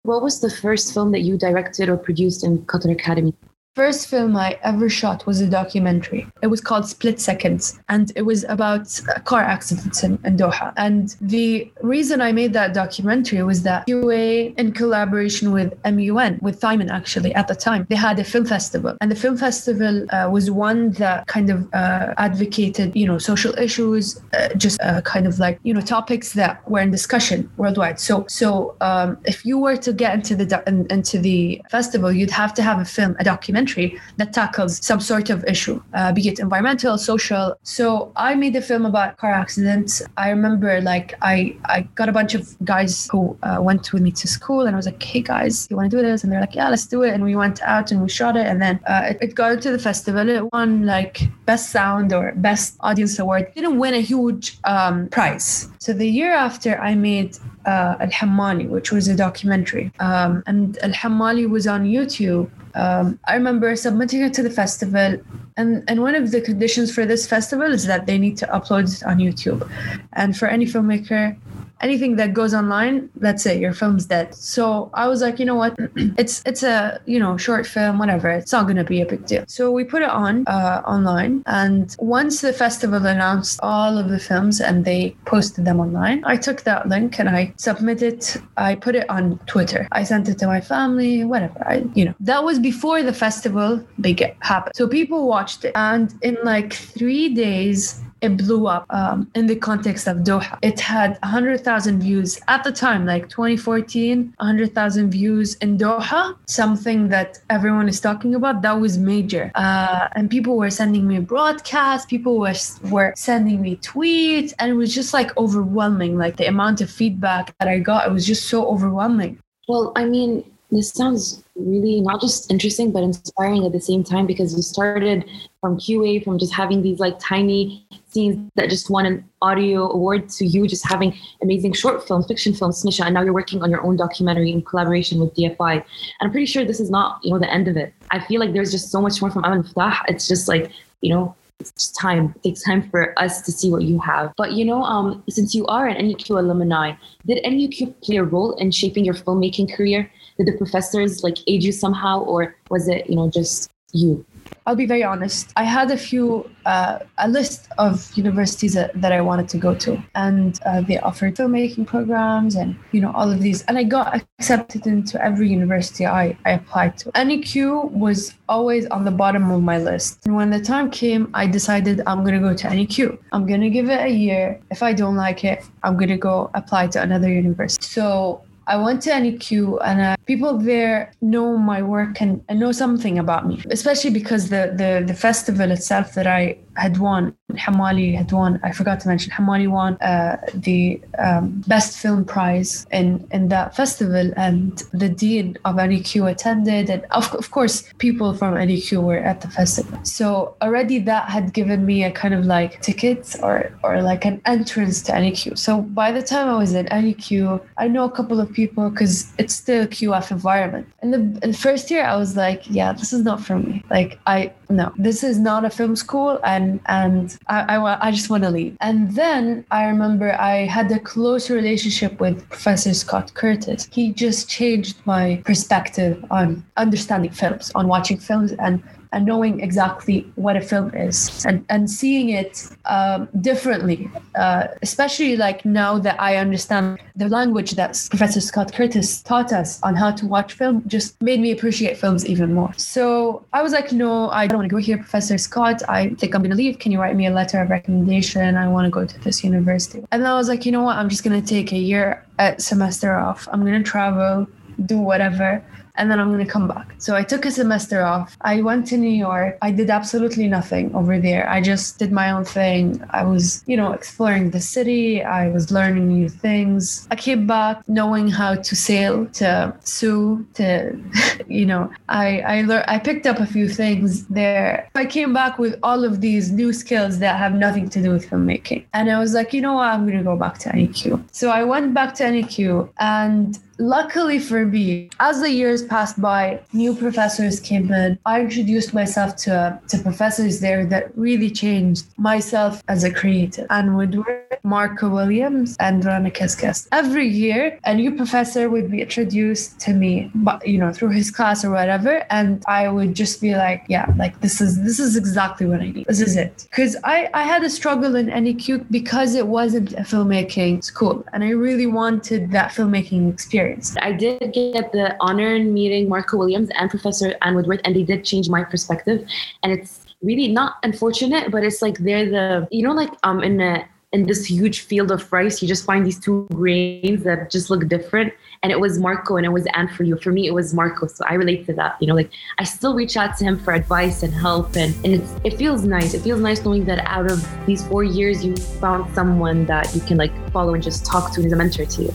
What 0.03 0.23
was 0.23 0.39
the 0.39 0.49
first 0.49 0.93
film 0.93 1.11
that 1.11 1.21
you 1.21 1.37
directed 1.37 1.89
or 1.89 1.97
produced 1.97 2.43
in 2.43 2.59
qatar 2.65 2.91
academy 2.91 3.33
first 3.75 4.07
film 4.07 4.35
I 4.35 4.59
ever 4.63 4.89
shot 4.89 5.25
was 5.25 5.41
a 5.41 5.47
documentary. 5.47 6.27
It 6.41 6.47
was 6.47 6.61
called 6.61 6.85
Split 6.87 7.19
Seconds, 7.19 7.79
and 7.87 8.11
it 8.15 8.23
was 8.23 8.43
about 8.49 8.99
car 9.25 9.41
accidents 9.41 10.03
in, 10.03 10.19
in, 10.25 10.37
Doha. 10.37 10.73
And 10.75 11.15
the 11.21 11.71
reason 11.81 12.21
I 12.21 12.31
made 12.31 12.53
that 12.53 12.73
documentary 12.73 13.41
was 13.43 13.63
that 13.63 13.87
QA, 13.87 14.57
in 14.57 14.73
collaboration 14.73 15.51
with 15.51 15.73
MUN, 15.85 16.39
with 16.41 16.59
THIMUN 16.59 16.89
actually 16.89 17.33
at 17.35 17.47
the 17.47 17.55
time, 17.55 17.85
they 17.89 17.95
had 17.95 18.19
a 18.19 18.23
film 18.23 18.45
festival, 18.45 18.97
and 19.01 19.11
the 19.11 19.15
film 19.15 19.37
festival 19.37 20.05
uh, 20.09 20.29
was 20.29 20.51
one 20.51 20.91
that 21.03 21.27
kind 21.27 21.49
of 21.49 21.67
uh, 21.73 22.13
advocated, 22.17 22.95
you 22.95 23.05
know, 23.05 23.17
social 23.17 23.53
issues, 23.57 24.19
uh, 24.33 24.49
just 24.55 24.81
uh, 24.81 25.01
kind 25.01 25.25
of 25.27 25.39
like 25.39 25.59
you 25.63 25.73
know 25.73 25.81
topics 25.81 26.33
that 26.33 26.53
were 26.69 26.79
in 26.79 26.91
discussion 26.91 27.49
worldwide. 27.57 27.99
So, 27.99 28.25
so 28.27 28.75
um, 28.81 29.17
if 29.25 29.45
you 29.45 29.57
were 29.57 29.77
to 29.77 29.93
get 29.93 30.15
into 30.15 30.35
the 30.35 30.63
in, 30.67 30.85
into 30.89 31.17
the 31.19 31.61
festival, 31.69 32.11
you'd 32.11 32.31
have 32.31 32.53
to 32.55 32.61
have 32.61 32.79
a 32.79 32.85
film, 32.85 33.15
a 33.19 33.23
documentary 33.23 33.68
documentary 33.69 33.99
that 34.17 34.33
tackles 34.33 34.83
some 34.85 34.99
sort 34.99 35.29
of 35.29 35.43
issue, 35.45 35.81
uh, 35.93 36.11
be 36.11 36.27
it 36.27 36.39
environmental, 36.39 36.97
social. 36.97 37.55
So 37.63 38.11
I 38.15 38.35
made 38.35 38.55
a 38.55 38.61
film 38.61 38.85
about 38.85 39.17
car 39.17 39.31
accidents. 39.31 40.01
I 40.17 40.29
remember 40.29 40.81
like 40.81 41.13
I 41.21 41.55
I 41.65 41.81
got 41.95 42.09
a 42.09 42.11
bunch 42.11 42.35
of 42.35 42.55
guys 42.63 43.07
who 43.11 43.37
uh, 43.43 43.57
went 43.61 43.91
with 43.93 44.01
me 44.01 44.11
to 44.11 44.27
school, 44.27 44.61
and 44.65 44.75
I 44.75 44.77
was 44.77 44.85
like, 44.85 45.01
hey 45.01 45.21
guys, 45.21 45.67
you 45.69 45.77
want 45.77 45.91
to 45.91 45.97
do 45.97 46.03
this? 46.03 46.23
And 46.23 46.31
they're 46.31 46.41
like, 46.41 46.55
yeah, 46.55 46.69
let's 46.69 46.87
do 46.87 47.03
it. 47.03 47.13
And 47.13 47.23
we 47.23 47.35
went 47.35 47.61
out 47.61 47.91
and 47.91 48.01
we 48.01 48.09
shot 48.09 48.35
it, 48.35 48.45
and 48.45 48.61
then 48.61 48.79
uh, 48.87 49.09
it, 49.09 49.17
it 49.21 49.35
got 49.35 49.51
into 49.53 49.71
the 49.71 49.79
festival. 49.79 50.29
It 50.29 50.51
won 50.51 50.85
like 50.85 51.21
best 51.45 51.71
sound 51.71 52.13
or 52.13 52.33
best 52.35 52.77
audience 52.81 53.19
award. 53.19 53.43
It 53.43 53.55
didn't 53.55 53.77
win 53.79 53.93
a 53.93 54.01
huge 54.01 54.57
um, 54.63 55.07
prize. 55.09 55.69
So 55.79 55.93
the 55.93 56.07
year 56.07 56.33
after, 56.33 56.79
I 56.79 56.95
made 56.95 57.37
uh, 57.65 57.95
Al 57.99 58.11
Hammali, 58.19 58.67
which 58.67 58.91
was 58.91 59.07
a 59.07 59.15
documentary, 59.15 59.91
um, 59.99 60.43
and 60.47 60.77
Al 60.83 60.91
Hammali 60.91 61.47
was 61.49 61.67
on 61.67 61.85
YouTube 61.85 62.49
um, 62.75 63.19
I 63.27 63.35
remember 63.35 63.75
submitting 63.75 64.21
it 64.21 64.33
to 64.35 64.43
the 64.43 64.49
festival, 64.49 65.19
and, 65.57 65.83
and 65.87 66.01
one 66.01 66.15
of 66.15 66.31
the 66.31 66.41
conditions 66.41 66.93
for 66.93 67.05
this 67.05 67.27
festival 67.27 67.71
is 67.71 67.85
that 67.85 68.05
they 68.05 68.17
need 68.17 68.37
to 68.37 68.47
upload 68.47 68.95
it 68.95 69.03
on 69.03 69.17
YouTube. 69.17 69.69
And 70.13 70.37
for 70.37 70.47
any 70.47 70.65
filmmaker, 70.65 71.37
anything 71.81 72.15
that 72.17 72.33
goes 72.33 72.53
online, 72.53 73.09
that's 73.15 73.45
it, 73.45 73.59
your 73.59 73.73
film's 73.73 74.05
dead. 74.05 74.35
So 74.35 74.89
I 74.93 75.07
was 75.07 75.21
like, 75.21 75.39
you 75.39 75.45
know 75.45 75.55
what? 75.55 75.75
it's 76.17 76.41
it's 76.45 76.63
a 76.63 76.99
you 77.05 77.19
know 77.19 77.37
short 77.37 77.65
film, 77.65 77.99
whatever. 77.99 78.29
It's 78.29 78.51
not 78.51 78.67
gonna 78.67 78.83
be 78.83 79.01
a 79.01 79.05
big 79.05 79.25
deal. 79.25 79.43
So 79.47 79.71
we 79.71 79.83
put 79.83 80.01
it 80.01 80.09
on 80.09 80.43
uh, 80.47 80.81
online, 80.85 81.43
and 81.45 81.95
once 81.99 82.41
the 82.41 82.53
festival 82.53 83.05
announced 83.05 83.59
all 83.61 83.97
of 83.97 84.09
the 84.09 84.19
films 84.19 84.61
and 84.61 84.85
they 84.85 85.15
posted 85.25 85.65
them 85.65 85.79
online, 85.79 86.23
I 86.25 86.37
took 86.37 86.63
that 86.63 86.87
link 86.87 87.19
and 87.19 87.29
I 87.29 87.53
submitted. 87.57 88.25
I 88.57 88.75
put 88.75 88.95
it 88.95 89.09
on 89.09 89.39
Twitter. 89.45 89.87
I 89.91 90.03
sent 90.03 90.29
it 90.29 90.37
to 90.39 90.47
my 90.47 90.61
family, 90.61 91.23
whatever. 91.23 91.65
I 91.67 91.83
you 91.95 92.05
know 92.05 92.15
that 92.19 92.43
was 92.43 92.59
before 92.59 93.03
the 93.03 93.13
festival 93.13 93.83
began 94.01 94.35
happened. 94.41 94.75
So 94.75 94.87
people 94.87 95.27
watched 95.27 95.65
it, 95.65 95.73
and 95.75 96.13
in 96.21 96.37
like 96.43 96.73
three 96.73 97.33
days 97.33 98.01
it 98.21 98.37
blew 98.37 98.67
up 98.67 98.85
um, 98.89 99.29
in 99.35 99.47
the 99.47 99.55
context 99.55 100.07
of 100.07 100.17
Doha. 100.17 100.57
It 100.61 100.79
had 100.79 101.17
100,000 101.23 102.01
views 102.01 102.39
at 102.47 102.63
the 102.63 102.71
time, 102.71 103.05
like 103.05 103.29
2014, 103.29 104.33
100,000 104.37 105.11
views 105.11 105.55
in 105.55 105.77
Doha, 105.77 106.35
something 106.47 107.09
that 107.09 107.39
everyone 107.49 107.87
is 107.87 107.99
talking 107.99 108.35
about. 108.35 108.61
That 108.61 108.79
was 108.79 108.97
major. 108.97 109.51
Uh, 109.55 110.07
and 110.13 110.29
people 110.29 110.57
were 110.57 110.69
sending 110.69 111.07
me 111.07 111.19
broadcasts, 111.19 112.05
people 112.05 112.39
were, 112.39 112.55
were 112.89 113.13
sending 113.15 113.61
me 113.61 113.77
tweets, 113.77 114.53
and 114.59 114.71
it 114.71 114.75
was 114.75 114.93
just 114.93 115.13
like 115.13 115.35
overwhelming. 115.37 116.17
Like 116.17 116.37
the 116.37 116.47
amount 116.47 116.81
of 116.81 116.89
feedback 116.89 117.57
that 117.59 117.67
I 117.67 117.79
got, 117.79 118.07
it 118.07 118.11
was 118.11 118.25
just 118.25 118.47
so 118.47 118.67
overwhelming. 118.67 119.39
Well, 119.67 119.91
I 119.95 120.05
mean, 120.05 120.43
this 120.71 120.91
sounds 120.91 121.43
really 121.55 121.99
not 122.01 122.21
just 122.21 122.49
interesting 122.51 122.91
but 122.91 123.03
inspiring 123.03 123.65
at 123.65 123.71
the 123.71 123.81
same 123.81 124.03
time 124.03 124.25
because 124.25 124.55
you 124.55 124.61
started 124.61 125.25
from 125.61 125.77
QA 125.77 126.23
from 126.23 126.37
just 126.37 126.53
having 126.53 126.81
these 126.81 126.99
like 126.99 127.17
tiny 127.19 127.85
scenes 128.07 128.51
that 128.55 128.69
just 128.69 128.89
won 128.89 129.05
an 129.05 129.23
audio 129.41 129.89
award 129.91 130.29
to 130.29 130.45
you 130.45 130.67
just 130.67 130.87
having 130.87 131.15
amazing 131.41 131.73
short 131.73 132.07
films, 132.07 132.27
fiction 132.27 132.53
films, 132.53 132.83
Smisha, 132.83 133.05
and 133.05 133.13
now 133.13 133.21
you're 133.21 133.33
working 133.33 133.61
on 133.61 133.69
your 133.69 133.83
own 133.83 133.95
documentary 133.95 134.51
in 134.51 134.61
collaboration 134.61 135.19
with 135.19 135.33
DFI. 135.35 135.73
And 135.73 135.83
I'm 136.21 136.31
pretty 136.31 136.47
sure 136.47 136.65
this 136.65 136.79
is 136.79 136.89
not, 136.89 137.19
you 137.23 137.31
know, 137.31 137.39
the 137.39 137.51
end 137.51 137.67
of 137.67 137.77
it. 137.77 137.93
I 138.11 138.19
feel 138.25 138.39
like 138.39 138.53
there's 138.53 138.71
just 138.71 138.89
so 138.91 139.01
much 139.01 139.21
more 139.21 139.31
from 139.31 139.43
Amal 139.43 139.63
Miftah. 139.63 140.01
It's 140.07 140.27
just 140.27 140.47
like, 140.47 140.71
you 141.01 141.13
know, 141.13 141.35
it's 141.59 141.91
time. 141.91 142.33
It 142.37 142.49
takes 142.49 142.63
time 142.63 142.89
for 142.89 143.17
us 143.19 143.41
to 143.41 143.51
see 143.51 143.69
what 143.69 143.83
you 143.83 143.99
have. 143.99 144.33
But 144.37 144.53
you 144.53 144.65
know, 144.65 144.81
um, 144.83 145.23
since 145.29 145.53
you 145.53 145.65
are 145.67 145.87
an 145.87 145.97
NUQ 145.97 146.39
alumni, 146.39 146.93
did 147.25 147.43
NUQ 147.43 148.01
play 148.01 148.15
a 148.17 148.23
role 148.23 148.53
in 148.55 148.71
shaping 148.71 149.03
your 149.03 149.13
filmmaking 149.13 149.75
career? 149.75 150.09
Did 150.39 150.47
the 150.47 150.57
professors 150.57 151.21
like 151.21 151.37
aid 151.47 151.63
you 151.63 151.73
somehow, 151.73 152.21
or 152.21 152.55
was 152.69 152.87
it, 152.87 153.09
you 153.09 153.17
know, 153.17 153.29
just 153.29 153.69
you? 153.91 154.25
I'll 154.65 154.75
be 154.75 154.85
very 154.85 155.03
honest. 155.03 155.51
I 155.57 155.63
had 155.63 155.91
a 155.91 155.97
few, 155.97 156.49
uh, 156.65 156.99
a 157.17 157.27
list 157.27 157.67
of 157.77 158.09
universities 158.15 158.73
that, 158.73 158.91
that 159.01 159.11
I 159.11 159.19
wanted 159.19 159.49
to 159.49 159.57
go 159.57 159.75
to, 159.75 160.01
and 160.15 160.59
uh, 160.65 160.79
they 160.81 160.97
offered 160.99 161.35
filmmaking 161.35 161.87
programs 161.87 162.55
and 162.55 162.77
you 162.93 163.01
know 163.01 163.11
all 163.11 163.29
of 163.29 163.41
these, 163.41 163.63
and 163.63 163.77
I 163.77 163.83
got 163.83 164.23
accepted 164.39 164.87
into 164.87 165.21
every 165.21 165.49
university 165.49 166.05
I, 166.05 166.37
I 166.45 166.51
applied 166.51 166.97
to. 166.99 167.11
NUQ 167.11 167.91
was 167.91 168.33
always 168.47 168.85
on 168.87 169.03
the 169.03 169.11
bottom 169.11 169.51
of 169.51 169.61
my 169.61 169.77
list, 169.77 170.25
and 170.25 170.35
when 170.35 170.51
the 170.51 170.61
time 170.61 170.89
came, 170.89 171.29
I 171.33 171.47
decided 171.47 172.01
I'm 172.05 172.23
gonna 172.23 172.39
go 172.39 172.53
to 172.53 172.67
NUQ. 172.67 173.17
I'm 173.33 173.45
gonna 173.45 173.69
give 173.69 173.89
it 173.89 173.99
a 173.99 174.09
year. 174.09 174.61
If 174.71 174.83
I 174.83 174.93
don't 174.93 175.15
like 175.15 175.43
it, 175.43 175.65
I'm 175.83 175.97
gonna 175.97 176.17
go 176.17 176.49
apply 176.53 176.87
to 176.87 177.01
another 177.01 177.29
university. 177.29 177.83
So 177.83 178.43
I 178.69 178.77
went 178.77 179.01
to 179.03 179.09
NUQ 179.09 179.79
and 179.83 179.99
uh, 179.99 180.15
people 180.27 180.55
there 180.59 181.11
know 181.21 181.57
my 181.57 181.81
work 181.81 182.21
and, 182.21 182.43
and 182.47 182.59
know 182.59 182.71
something 182.71 183.17
about 183.17 183.47
me, 183.47 183.63
especially 183.71 184.11
because 184.11 184.49
the, 184.49 184.73
the, 184.75 185.03
the 185.07 185.15
festival 185.15 185.71
itself 185.71 186.13
that 186.13 186.27
I 186.27 186.59
had 186.79 186.97
won. 186.97 187.35
Hamali 187.53 188.15
had 188.15 188.31
won. 188.31 188.59
I 188.63 188.71
forgot 188.71 188.99
to 189.01 189.07
mention 189.07 189.31
Hamali 189.31 189.67
won 189.67 189.95
uh, 189.95 190.37
the 190.53 191.01
um, 191.17 191.63
best 191.67 191.97
film 191.97 192.25
prize 192.25 192.85
in 192.91 193.27
in 193.31 193.49
that 193.49 193.75
festival, 193.75 194.31
and 194.35 194.77
the 194.93 195.09
dean 195.09 195.57
of 195.65 195.75
NUQ 195.75 196.29
attended, 196.29 196.89
and 196.89 197.05
of, 197.11 197.33
of 197.35 197.51
course 197.51 197.83
people 197.97 198.33
from 198.33 198.53
NUQ 198.53 199.03
were 199.03 199.17
at 199.17 199.41
the 199.41 199.49
festival. 199.49 199.99
So 200.03 200.55
already 200.61 200.99
that 200.99 201.29
had 201.29 201.53
given 201.53 201.85
me 201.85 202.03
a 202.03 202.11
kind 202.11 202.33
of 202.33 202.45
like 202.45 202.81
tickets 202.81 203.37
or 203.41 203.71
or 203.83 204.01
like 204.01 204.25
an 204.25 204.41
entrance 204.45 205.01
to 205.03 205.11
NUQ. 205.13 205.57
So 205.57 205.81
by 205.81 206.11
the 206.11 206.21
time 206.21 206.47
I 206.47 206.57
was 206.57 206.73
in 206.73 206.85
NUQ, 206.87 207.61
I 207.77 207.87
know 207.87 208.05
a 208.05 208.11
couple 208.11 208.39
of 208.39 208.51
people 208.53 208.89
because 208.89 209.31
it's 209.37 209.55
still 209.55 209.83
a 209.83 209.87
QF 209.87 210.31
environment. 210.31 210.87
The, 211.01 211.15
in 211.15 211.51
the 211.51 211.57
first 211.57 211.89
year, 211.89 212.03
I 212.03 212.15
was 212.15 212.35
like, 212.35 212.69
yeah, 212.69 212.93
this 212.93 213.13
is 213.13 213.23
not 213.23 213.41
for 213.41 213.57
me. 213.57 213.83
Like 213.89 214.19
I 214.27 214.53
no, 214.69 214.93
this 214.97 215.23
is 215.23 215.39
not 215.39 215.65
a 215.65 215.69
film 215.69 215.95
school, 215.95 216.39
and 216.43 216.79
and 216.85 217.37
I 217.47 217.75
I, 217.75 218.07
I 218.07 218.11
just 218.11 218.29
want 218.29 218.43
to 218.43 218.51
leave. 218.51 218.77
And 218.81 219.15
then 219.15 219.65
I 219.71 219.85
remember 219.85 220.39
I 220.39 220.65
had 220.65 220.91
a 220.91 220.99
close 220.99 221.49
relationship 221.49 222.19
with 222.19 222.47
Professor 222.49 222.93
Scott 222.93 223.33
Curtis. 223.33 223.87
He 223.91 224.13
just 224.13 224.47
changed 224.47 224.97
my 225.05 225.41
perspective 225.45 226.23
on 226.29 226.63
understanding 226.77 227.31
films, 227.31 227.71
on 227.73 227.87
watching 227.87 228.17
films, 228.19 228.51
and 228.53 228.83
and 229.11 229.25
knowing 229.25 229.59
exactly 229.59 230.31
what 230.35 230.55
a 230.55 230.61
film 230.61 230.93
is 230.93 231.45
and, 231.45 231.65
and 231.69 231.89
seeing 231.89 232.29
it 232.29 232.69
um, 232.85 233.27
differently, 233.41 234.09
uh, 234.35 234.67
especially 234.81 235.35
like 235.35 235.65
now 235.65 235.97
that 235.97 236.19
I 236.21 236.37
understand 236.37 236.99
the 237.15 237.27
language 237.27 237.71
that 237.71 238.07
Professor 238.09 238.39
Scott 238.39 238.71
Curtis 238.73 239.21
taught 239.23 239.51
us 239.51 239.81
on 239.81 239.95
how 239.95 240.11
to 240.11 240.27
watch 240.27 240.53
film, 240.53 240.83
just 240.87 241.19
made 241.21 241.39
me 241.39 241.51
appreciate 241.51 241.97
films 241.97 242.25
even 242.25 242.53
more. 242.53 242.71
So 242.77 243.45
I 243.51 243.63
was 243.63 243.71
like, 243.71 243.91
no, 243.91 244.29
I 244.29 244.45
don't 244.45 244.59
want 244.59 244.69
to 244.69 244.75
go 244.75 244.81
here, 244.81 244.97
Professor 244.97 245.37
Scott. 245.37 245.81
I 245.89 246.09
think 246.09 246.35
I'm 246.35 246.41
going 246.41 246.51
to 246.51 246.57
leave. 246.57 246.79
Can 246.79 246.91
you 246.91 246.99
write 246.99 247.15
me 247.15 247.25
a 247.25 247.31
letter 247.31 247.61
of 247.61 247.69
recommendation? 247.69 248.57
I 248.57 248.67
want 248.67 248.85
to 248.85 248.91
go 248.91 249.05
to 249.05 249.19
this 249.21 249.43
university. 249.43 250.05
And 250.11 250.27
I 250.27 250.35
was 250.35 250.47
like, 250.47 250.65
you 250.65 250.71
know 250.71 250.83
what? 250.83 250.97
I'm 250.97 251.09
just 251.09 251.23
going 251.23 251.39
to 251.39 251.47
take 251.47 251.71
a 251.71 251.77
year 251.77 252.23
at 252.37 252.61
semester 252.61 253.15
off. 253.15 253.47
I'm 253.51 253.61
going 253.65 253.83
to 253.83 253.89
travel, 253.89 254.47
do 254.85 254.99
whatever 254.99 255.63
and 255.99 256.09
then 256.09 256.19
I'm 256.19 256.31
going 256.31 256.43
to 256.43 256.51
come 256.51 256.67
back. 256.67 256.95
So 256.97 257.15
I 257.15 257.23
took 257.23 257.45
a 257.45 257.51
semester 257.51 258.01
off. 258.03 258.35
I 258.41 258.61
went 258.61 258.87
to 258.87 258.97
New 258.97 259.15
York. 259.27 259.57
I 259.61 259.71
did 259.71 259.89
absolutely 259.89 260.47
nothing 260.47 260.95
over 260.95 261.19
there. 261.19 261.47
I 261.49 261.61
just 261.61 261.99
did 261.99 262.11
my 262.11 262.31
own 262.31 262.45
thing. 262.45 263.03
I 263.11 263.23
was, 263.23 263.63
you 263.67 263.75
know, 263.75 263.91
exploring 263.91 264.51
the 264.51 264.61
city. 264.61 265.21
I 265.21 265.49
was 265.49 265.71
learning 265.71 266.07
new 266.07 266.29
things. 266.29 267.07
I 267.11 267.15
came 267.15 267.45
back 267.45 267.87
knowing 267.87 268.29
how 268.29 268.55
to 268.55 268.75
sail, 268.75 269.25
to 269.39 269.75
sew, 269.83 270.43
to, 270.55 270.97
you 271.47 271.65
know, 271.65 271.91
I 272.07 272.39
I 272.39 272.61
learned. 272.61 272.85
I 272.87 272.97
picked 272.97 273.25
up 273.27 273.39
a 273.39 273.45
few 273.45 273.67
things 273.67 274.25
there. 274.27 274.89
I 274.95 275.05
came 275.05 275.33
back 275.33 275.59
with 275.59 275.77
all 275.83 276.05
of 276.05 276.21
these 276.21 276.51
new 276.51 276.71
skills 276.71 277.19
that 277.19 277.37
have 277.37 277.53
nothing 277.53 277.89
to 277.89 278.01
do 278.01 278.11
with 278.11 278.29
filmmaking, 278.29 278.85
and 278.93 279.11
I 279.11 279.19
was 279.19 279.33
like, 279.33 279.53
you 279.53 279.61
know 279.61 279.73
what, 279.73 279.89
I'm 279.93 280.05
going 280.05 280.17
to 280.17 280.23
go 280.23 280.37
back 280.37 280.57
to 280.59 280.69
NUQ. 280.69 281.23
So 281.31 281.49
I 281.49 281.63
went 281.63 281.93
back 281.93 282.13
to 282.15 282.23
NUQ 282.23 282.89
and 282.99 283.59
luckily 283.79 284.39
for 284.39 284.65
me, 284.65 285.09
as 285.19 285.39
the 285.39 285.49
years 285.49 285.83
passed 285.83 286.21
by, 286.21 286.59
new 286.73 286.93
professors 286.93 287.59
came 287.59 287.91
in. 287.91 288.19
I 288.25 288.41
introduced 288.41 288.93
myself 288.93 289.35
to, 289.37 289.79
to 289.87 289.97
professors 289.99 290.59
there 290.59 290.85
that 290.87 291.17
really 291.17 291.49
changed 291.49 292.05
myself 292.17 292.83
as 292.87 293.03
a 293.03 293.11
creative. 293.11 293.65
Anne 293.69 293.95
Woodward, 293.95 294.57
Marco 294.63 295.09
Williams, 295.09 295.75
and 295.79 296.03
Rana 296.03 296.29
Kazkaz. 296.29 296.87
Every 296.91 297.27
year, 297.27 297.79
a 297.85 297.95
new 297.95 298.15
professor 298.15 298.69
would 298.69 298.91
be 298.91 299.01
introduced 299.01 299.79
to 299.81 299.93
me, 299.93 300.29
but 300.35 300.67
you 300.67 300.77
know, 300.77 300.91
through 300.91 301.09
his 301.09 301.31
class 301.31 301.63
or 301.63 301.71
whatever, 301.71 302.25
and 302.29 302.63
I 302.67 302.89
would 302.89 303.15
just 303.15 303.41
be 303.41 303.55
like, 303.55 303.85
yeah, 303.87 304.13
like 304.17 304.41
this 304.41 304.59
is 304.59 304.83
this 304.83 304.99
is 304.99 305.15
exactly 305.15 305.65
what 305.65 305.79
I 305.79 305.91
need. 305.91 306.05
This 306.05 306.21
is 306.21 306.35
it. 306.35 306.67
Because 306.69 306.97
I 307.03 307.29
I 307.33 307.43
had 307.43 307.63
a 307.63 307.69
struggle 307.69 308.15
in 308.15 308.27
NUQ 308.27 308.85
because 308.91 309.35
it 309.35 309.47
wasn't 309.47 309.93
a 309.93 310.01
filmmaking 310.01 310.83
school, 310.83 311.23
and 311.31 311.43
I 311.43 311.49
really 311.49 311.87
wanted 311.87 312.51
that 312.51 312.71
filmmaking 312.71 313.31
experience 313.31 313.68
experience. 313.69 313.95
I 314.01 314.11
did 314.11 314.53
get 314.53 314.91
the 314.91 315.15
honor 315.19 315.55
in 315.55 315.73
meeting 315.73 316.09
Marco 316.09 316.37
Williams 316.37 316.69
and 316.75 316.89
Professor 316.89 317.35
Anne 317.41 317.55
Woodward, 317.55 317.81
and 317.85 317.95
they 317.95 318.03
did 318.03 318.25
change 318.25 318.49
my 318.49 318.63
perspective. 318.63 319.27
And 319.63 319.71
it's 319.71 320.05
really 320.21 320.47
not 320.47 320.77
unfortunate, 320.83 321.51
but 321.51 321.63
it's 321.63 321.81
like 321.81 321.97
they're 321.99 322.29
the, 322.29 322.67
you 322.71 322.83
know, 322.83 322.93
like 322.93 323.11
um 323.23 323.43
in 323.43 323.61
a 323.61 323.87
in 324.11 324.25
this 324.25 324.45
huge 324.45 324.79
field 324.79 325.11
of 325.11 325.31
rice, 325.31 325.61
you 325.61 325.67
just 325.67 325.85
find 325.85 326.03
these 326.03 326.19
two 326.19 326.47
grains 326.51 327.23
that 327.23 327.51
just 327.51 327.69
look 327.69 327.87
different. 327.87 328.33
And 328.63 328.71
it 328.71 328.79
was 328.79 328.97
Marco 328.97 329.37
and 329.37 329.45
it 329.45 329.49
was 329.49 329.67
Anne 329.75 329.87
for 329.87 330.03
you. 330.03 330.17
For 330.17 330.31
me, 330.31 330.47
it 330.47 330.53
was 330.53 330.73
Marco. 330.73 331.05
So 331.05 331.23
I 331.29 331.35
relate 331.35 331.67
to 331.67 331.73
that. 331.73 331.95
You 332.01 332.07
know, 332.07 332.15
like 332.15 332.31
I 332.57 332.63
still 332.63 332.95
reach 332.95 333.17
out 333.17 333.37
to 333.37 333.43
him 333.43 333.59
for 333.59 333.71
advice 333.71 334.23
and 334.23 334.33
help. 334.33 334.75
And, 334.75 334.95
and 335.05 335.21
it 335.45 335.57
feels 335.57 335.83
nice. 335.83 336.15
It 336.15 336.21
feels 336.21 336.41
nice 336.41 336.65
knowing 336.65 336.85
that 336.85 337.05
out 337.05 337.31
of 337.31 337.47
these 337.67 337.87
four 337.87 338.03
years, 338.03 338.43
you 338.43 338.55
found 338.55 339.13
someone 339.13 339.65
that 339.67 339.93
you 339.93 340.01
can 340.01 340.17
like 340.17 340.33
follow 340.51 340.73
and 340.73 340.81
just 340.81 341.05
talk 341.05 341.31
to 341.33 341.41
and 341.41 341.45
is 341.45 341.53
a 341.53 341.55
mentor 341.55 341.85
to 341.85 342.01
you. 342.01 342.13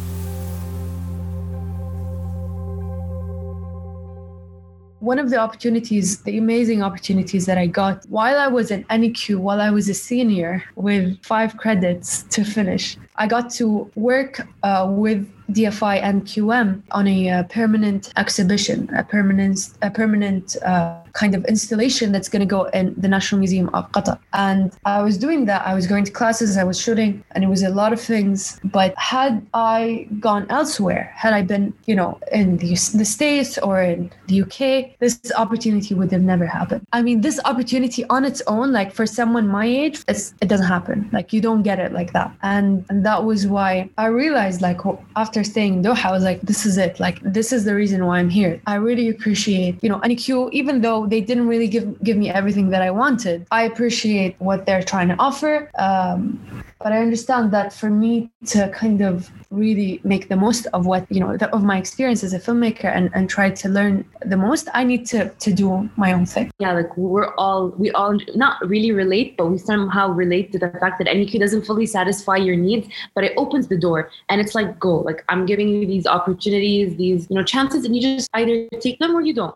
One 5.04 5.18
of 5.18 5.30
the 5.30 5.36
opportunities, 5.36 6.22
the 6.22 6.38
amazing 6.38 6.82
opportunities 6.82 7.46
that 7.46 7.58
I 7.58 7.66
got 7.66 8.04
while 8.06 8.38
I 8.38 8.48
was 8.48 8.70
in 8.70 8.84
NUQ, 8.84 9.38
while 9.38 9.60
I 9.60 9.70
was 9.70 9.88
a 9.88 9.94
senior 9.94 10.64
with 10.76 11.22
five 11.22 11.56
credits 11.56 12.22
to 12.30 12.44
finish, 12.44 12.96
I 13.16 13.26
got 13.26 13.50
to 13.60 13.90
work 13.94 14.40
uh, 14.62 14.86
with 14.90 15.30
DFI 15.50 16.02
and 16.02 16.24
QM 16.24 16.82
on 16.90 17.06
a 17.06 17.30
uh, 17.30 17.42
permanent 17.44 18.12
exhibition, 18.16 18.90
a 18.96 19.04
permanent, 19.04 19.70
a 19.82 19.90
permanent 19.90 20.56
uh, 20.64 21.03
kind 21.14 21.34
of 21.34 21.44
installation 21.46 22.12
that's 22.12 22.28
going 22.28 22.40
to 22.40 22.46
go 22.46 22.64
in 22.78 22.94
the 22.96 23.08
National 23.08 23.38
Museum 23.38 23.70
of 23.72 23.90
Qatar. 23.92 24.18
And 24.32 24.72
I 24.84 25.00
was 25.02 25.16
doing 25.16 25.46
that. 25.46 25.66
I 25.66 25.74
was 25.74 25.86
going 25.86 26.04
to 26.04 26.12
classes, 26.12 26.56
I 26.56 26.64
was 26.64 26.78
shooting, 26.78 27.24
and 27.32 27.42
it 27.42 27.48
was 27.48 27.62
a 27.62 27.70
lot 27.70 27.92
of 27.92 28.00
things. 28.00 28.60
But 28.64 28.94
had 28.98 29.44
I 29.54 30.08
gone 30.20 30.46
elsewhere, 30.50 31.12
had 31.14 31.32
I 31.32 31.42
been, 31.42 31.72
you 31.86 31.94
know, 31.94 32.18
in 32.32 32.58
the, 32.58 32.74
the 32.94 33.04
States 33.04 33.58
or 33.58 33.80
in 33.80 34.10
the 34.26 34.42
UK, 34.42 34.98
this 34.98 35.20
opportunity 35.36 35.94
would 35.94 36.10
have 36.12 36.22
never 36.22 36.46
happened. 36.46 36.86
I 36.92 37.02
mean, 37.02 37.20
this 37.20 37.40
opportunity 37.44 38.04
on 38.10 38.24
its 38.24 38.42
own, 38.46 38.72
like 38.72 38.92
for 38.92 39.06
someone 39.06 39.46
my 39.48 39.66
age, 39.66 40.02
it 40.08 40.48
doesn't 40.48 40.66
happen. 40.66 41.08
Like 41.12 41.32
you 41.32 41.40
don't 41.40 41.62
get 41.62 41.78
it 41.78 41.92
like 41.92 42.12
that. 42.12 42.34
And, 42.42 42.84
and 42.88 43.06
that 43.06 43.24
was 43.24 43.46
why 43.46 43.88
I 43.98 44.06
realized, 44.06 44.60
like, 44.60 44.84
oh, 44.84 45.02
after 45.14 45.44
staying 45.44 45.74
in 45.74 45.82
Doha, 45.82 46.06
I 46.06 46.10
was 46.10 46.24
like, 46.24 46.40
this 46.42 46.66
is 46.66 46.76
it. 46.76 46.98
Like, 46.98 47.20
this 47.22 47.52
is 47.52 47.64
the 47.64 47.74
reason 47.74 48.04
why 48.04 48.18
I'm 48.18 48.30
here. 48.30 48.60
I 48.66 48.74
really 48.74 49.08
appreciate, 49.08 49.82
you 49.82 49.88
know, 49.88 50.00
NUQ, 50.00 50.52
even 50.52 50.80
though 50.80 51.03
they 51.06 51.20
didn't 51.20 51.48
really 51.48 51.68
give 51.68 52.02
give 52.02 52.16
me 52.16 52.30
everything 52.30 52.70
that 52.70 52.82
I 52.82 52.90
wanted. 52.90 53.46
I 53.50 53.62
appreciate 53.64 54.36
what 54.38 54.66
they're 54.66 54.82
trying 54.82 55.08
to 55.08 55.16
offer, 55.18 55.70
um, 55.78 56.38
but 56.80 56.92
I 56.92 56.98
understand 56.98 57.52
that 57.52 57.72
for 57.72 57.90
me 57.90 58.30
to 58.46 58.68
kind 58.70 59.00
of 59.00 59.30
really 59.54 60.00
make 60.04 60.28
the 60.28 60.36
most 60.36 60.66
of 60.72 60.86
what 60.86 61.10
you 61.10 61.20
know 61.20 61.34
of 61.52 61.62
my 61.62 61.78
experience 61.78 62.22
as 62.24 62.32
a 62.32 62.38
filmmaker 62.38 62.84
and, 62.84 63.10
and 63.14 63.30
try 63.30 63.48
to 63.48 63.68
learn 63.68 64.04
the 64.24 64.36
most 64.36 64.68
i 64.74 64.82
need 64.82 65.06
to 65.06 65.28
to 65.44 65.52
do 65.52 65.88
my 65.96 66.12
own 66.12 66.26
thing. 66.26 66.50
Yeah 66.58 66.72
like 66.72 66.96
we're 66.96 67.34
all 67.36 67.68
we 67.70 67.90
all 67.92 68.18
not 68.34 68.56
really 68.68 68.92
relate 68.92 69.36
but 69.36 69.46
we 69.46 69.58
somehow 69.58 70.08
relate 70.08 70.52
to 70.52 70.58
the 70.58 70.70
fact 70.82 70.98
that 70.98 71.06
NUQ 71.06 71.38
doesn't 71.38 71.64
fully 71.64 71.86
satisfy 71.86 72.36
your 72.36 72.56
needs 72.56 72.88
but 73.14 73.24
it 73.24 73.32
opens 73.36 73.68
the 73.68 73.78
door. 73.78 74.10
And 74.28 74.40
it's 74.40 74.54
like 74.54 74.78
go 74.78 74.98
like 74.98 75.24
i'm 75.28 75.46
giving 75.46 75.68
you 75.68 75.86
these 75.86 76.06
opportunities 76.06 76.96
these 76.96 77.28
you 77.30 77.36
know 77.36 77.44
chances 77.44 77.84
and 77.84 77.94
you 77.94 78.02
just 78.02 78.28
either 78.34 78.68
take 78.80 78.98
them 78.98 79.14
or 79.14 79.22
you 79.22 79.34
don't 79.34 79.54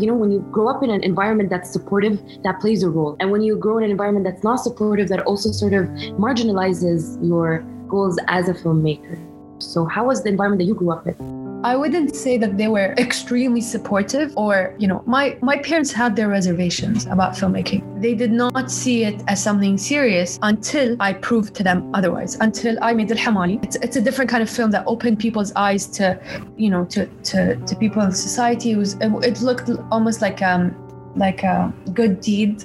you 0.00 0.06
know, 0.06 0.14
when 0.14 0.30
you 0.30 0.40
grow 0.50 0.68
up 0.68 0.82
in 0.82 0.90
an 0.90 1.02
environment 1.02 1.50
that's 1.50 1.70
supportive, 1.70 2.20
that 2.42 2.60
plays 2.60 2.82
a 2.82 2.90
role. 2.90 3.16
And 3.20 3.30
when 3.30 3.42
you 3.42 3.56
grow 3.56 3.78
in 3.78 3.84
an 3.84 3.90
environment 3.90 4.24
that's 4.24 4.44
not 4.44 4.56
supportive, 4.56 5.08
that 5.08 5.20
also 5.22 5.52
sort 5.52 5.74
of 5.74 5.86
marginalizes 6.18 7.18
your 7.26 7.64
goals 7.88 8.18
as 8.28 8.48
a 8.48 8.54
filmmaker. 8.54 9.18
So, 9.58 9.84
how 9.84 10.06
was 10.06 10.22
the 10.22 10.28
environment 10.28 10.60
that 10.60 10.66
you 10.66 10.74
grew 10.74 10.90
up 10.90 11.06
in? 11.06 11.41
I 11.64 11.76
wouldn't 11.76 12.16
say 12.16 12.38
that 12.38 12.56
they 12.58 12.66
were 12.66 12.92
extremely 12.98 13.60
supportive 13.60 14.32
or, 14.36 14.74
you 14.78 14.88
know, 14.88 15.04
my, 15.06 15.38
my 15.42 15.58
parents 15.58 15.92
had 15.92 16.16
their 16.16 16.28
reservations 16.28 17.06
about 17.06 17.34
filmmaking. 17.34 18.02
They 18.02 18.14
did 18.14 18.32
not 18.32 18.68
see 18.68 19.04
it 19.04 19.22
as 19.28 19.40
something 19.40 19.78
serious 19.78 20.40
until 20.42 20.96
I 20.98 21.12
proved 21.12 21.54
to 21.56 21.62
them 21.62 21.94
otherwise, 21.94 22.34
until 22.40 22.76
I 22.82 22.94
made 22.94 23.12
Al 23.12 23.18
Hamali. 23.18 23.62
It's, 23.62 23.76
it's 23.76 23.94
a 23.94 24.00
different 24.00 24.28
kind 24.28 24.42
of 24.42 24.50
film 24.50 24.72
that 24.72 24.82
opened 24.88 25.20
people's 25.20 25.52
eyes 25.54 25.86
to, 25.98 26.20
you 26.56 26.68
know, 26.68 26.84
to, 26.86 27.06
to, 27.06 27.54
to 27.54 27.76
people 27.76 28.02
in 28.02 28.10
society. 28.10 28.72
It, 28.72 28.76
was, 28.76 28.94
it, 28.94 29.12
it 29.24 29.40
looked 29.40 29.70
almost 29.92 30.20
like 30.20 30.42
um, 30.42 30.74
like 31.14 31.42
a 31.42 31.72
good 31.92 32.20
deed 32.20 32.64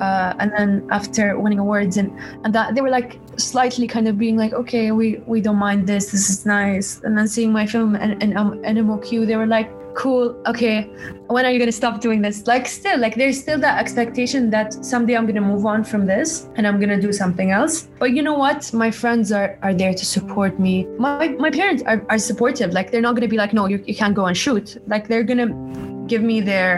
uh, 0.00 0.34
and 0.38 0.52
then 0.52 0.86
after 0.90 1.38
winning 1.38 1.58
awards 1.58 1.96
and 1.96 2.12
and 2.44 2.54
that 2.54 2.74
they 2.74 2.82
were 2.82 2.90
like 2.90 3.18
slightly 3.38 3.86
kind 3.86 4.08
of 4.08 4.18
being 4.18 4.36
like 4.36 4.52
okay 4.52 4.90
we 4.90 5.16
we 5.26 5.40
don't 5.40 5.56
mind 5.56 5.86
this 5.86 6.10
this 6.10 6.28
is 6.28 6.46
nice. 6.46 7.00
And 7.02 7.16
then 7.16 7.28
seeing 7.28 7.52
my 7.52 7.66
film 7.66 7.94
and 7.94 8.22
and 8.22 8.36
um, 8.36 8.58
NMOQ 8.62 9.26
they 9.26 9.36
were 9.36 9.46
like 9.46 9.70
cool 9.94 10.40
okay 10.46 10.84
when 11.26 11.44
are 11.44 11.50
you 11.50 11.58
to 11.66 11.72
stop 11.72 12.00
doing 12.00 12.22
this? 12.22 12.46
Like 12.46 12.66
still 12.66 12.98
like 12.98 13.14
there's 13.16 13.38
still 13.40 13.58
that 13.60 13.78
expectation 13.80 14.50
that 14.50 14.84
someday 14.84 15.14
i'm 15.16 15.26
to 15.26 15.40
move 15.40 15.66
on 15.66 15.82
from 15.84 16.06
this 16.06 16.48
and 16.56 16.66
i'm 16.66 16.78
to 16.80 17.00
do 17.00 17.12
something 17.12 17.50
else. 17.50 17.88
But 17.98 18.12
you 18.12 18.22
know 18.22 18.34
what? 18.34 18.72
My 18.72 18.90
friends 18.90 19.32
are 19.32 19.58
are 19.62 19.74
there 19.74 19.94
to 19.94 20.04
support 20.04 20.58
me. 20.58 20.86
My 20.98 21.28
my 21.28 21.50
parents 21.50 21.82
are, 21.84 22.04
are 22.08 22.18
supportive. 22.18 22.72
Like 22.72 22.90
they're 22.90 23.06
not 23.08 23.16
to 23.28 23.34
be 23.36 23.36
like 23.36 23.52
no 23.52 23.66
you, 23.66 23.82
you 23.86 23.94
can't 23.94 24.14
go 24.14 24.26
and 24.26 24.36
shoot. 24.36 24.80
Like 24.86 25.08
they're 25.08 25.24
to 25.46 26.06
give 26.08 26.22
me 26.22 26.40
their 26.40 26.72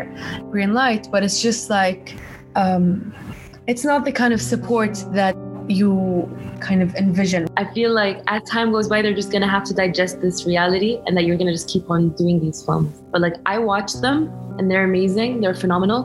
green 0.51 0.75
light, 0.75 1.09
but 1.11 1.23
it's 1.23 1.41
just 1.41 1.71
like 1.71 2.15
um, 2.57 3.15
it's 3.67 3.85
not 3.85 4.05
the 4.05 4.13
kind 4.13 4.35
of 4.35 4.43
support 4.43 5.05
that 5.13 5.37
you 5.69 6.29
kind 6.61 6.83
of 6.83 6.95
envision. 6.95 7.49
I 7.57 7.65
feel 7.73 7.93
like 7.93 8.23
as 8.27 8.43
time 8.49 8.73
goes 8.73 8.89
by, 8.89 9.03
they're 9.03 9.15
just 9.15 9.33
gonna 9.33 9.49
have 9.49 9.65
to 9.65 9.75
digest 9.75 10.21
this 10.21 10.47
reality 10.47 11.01
and 11.07 11.17
that 11.17 11.25
you're 11.25 11.37
gonna 11.37 11.53
just 11.53 11.69
keep 11.69 11.91
on 11.91 12.11
doing 12.11 12.41
these 12.41 12.63
films. 12.63 12.97
But 13.11 13.21
like 13.21 13.35
I 13.47 13.59
watch 13.59 13.95
them 13.95 14.33
and 14.59 14.71
they're 14.71 14.85
amazing, 14.85 15.41
they're 15.41 15.55
phenomenal. 15.55 16.05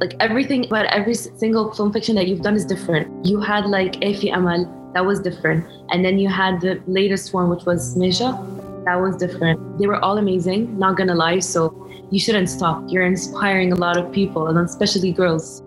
Like 0.00 0.14
everything 0.20 0.66
about 0.66 0.86
every 0.86 1.14
single 1.14 1.72
film 1.72 1.92
fiction 1.92 2.14
that 2.16 2.28
you've 2.28 2.42
done 2.42 2.54
is 2.54 2.64
different. 2.64 3.26
You 3.26 3.40
had 3.40 3.66
like 3.66 3.94
Efi 4.00 4.34
Amal, 4.34 4.90
that 4.94 5.04
was 5.04 5.20
different. 5.20 5.66
And 5.90 6.04
then 6.04 6.18
you 6.18 6.28
had 6.28 6.60
the 6.60 6.80
latest 6.86 7.34
one, 7.34 7.48
which 7.50 7.64
was 7.64 7.96
Misha, 7.96 8.32
that 8.84 8.96
was 8.96 9.16
different. 9.16 9.78
They 9.78 9.86
were 9.86 10.02
all 10.02 10.18
amazing, 10.18 10.78
not 10.78 10.96
gonna 10.96 11.14
lie. 11.14 11.40
So 11.40 11.88
you 12.10 12.18
shouldn't 12.18 12.48
stop. 12.48 12.84
You're 12.88 13.04
inspiring 13.04 13.72
a 13.72 13.76
lot 13.76 13.96
of 13.96 14.10
people, 14.12 14.46
and 14.46 14.58
especially 14.58 15.12
girls. 15.12 15.62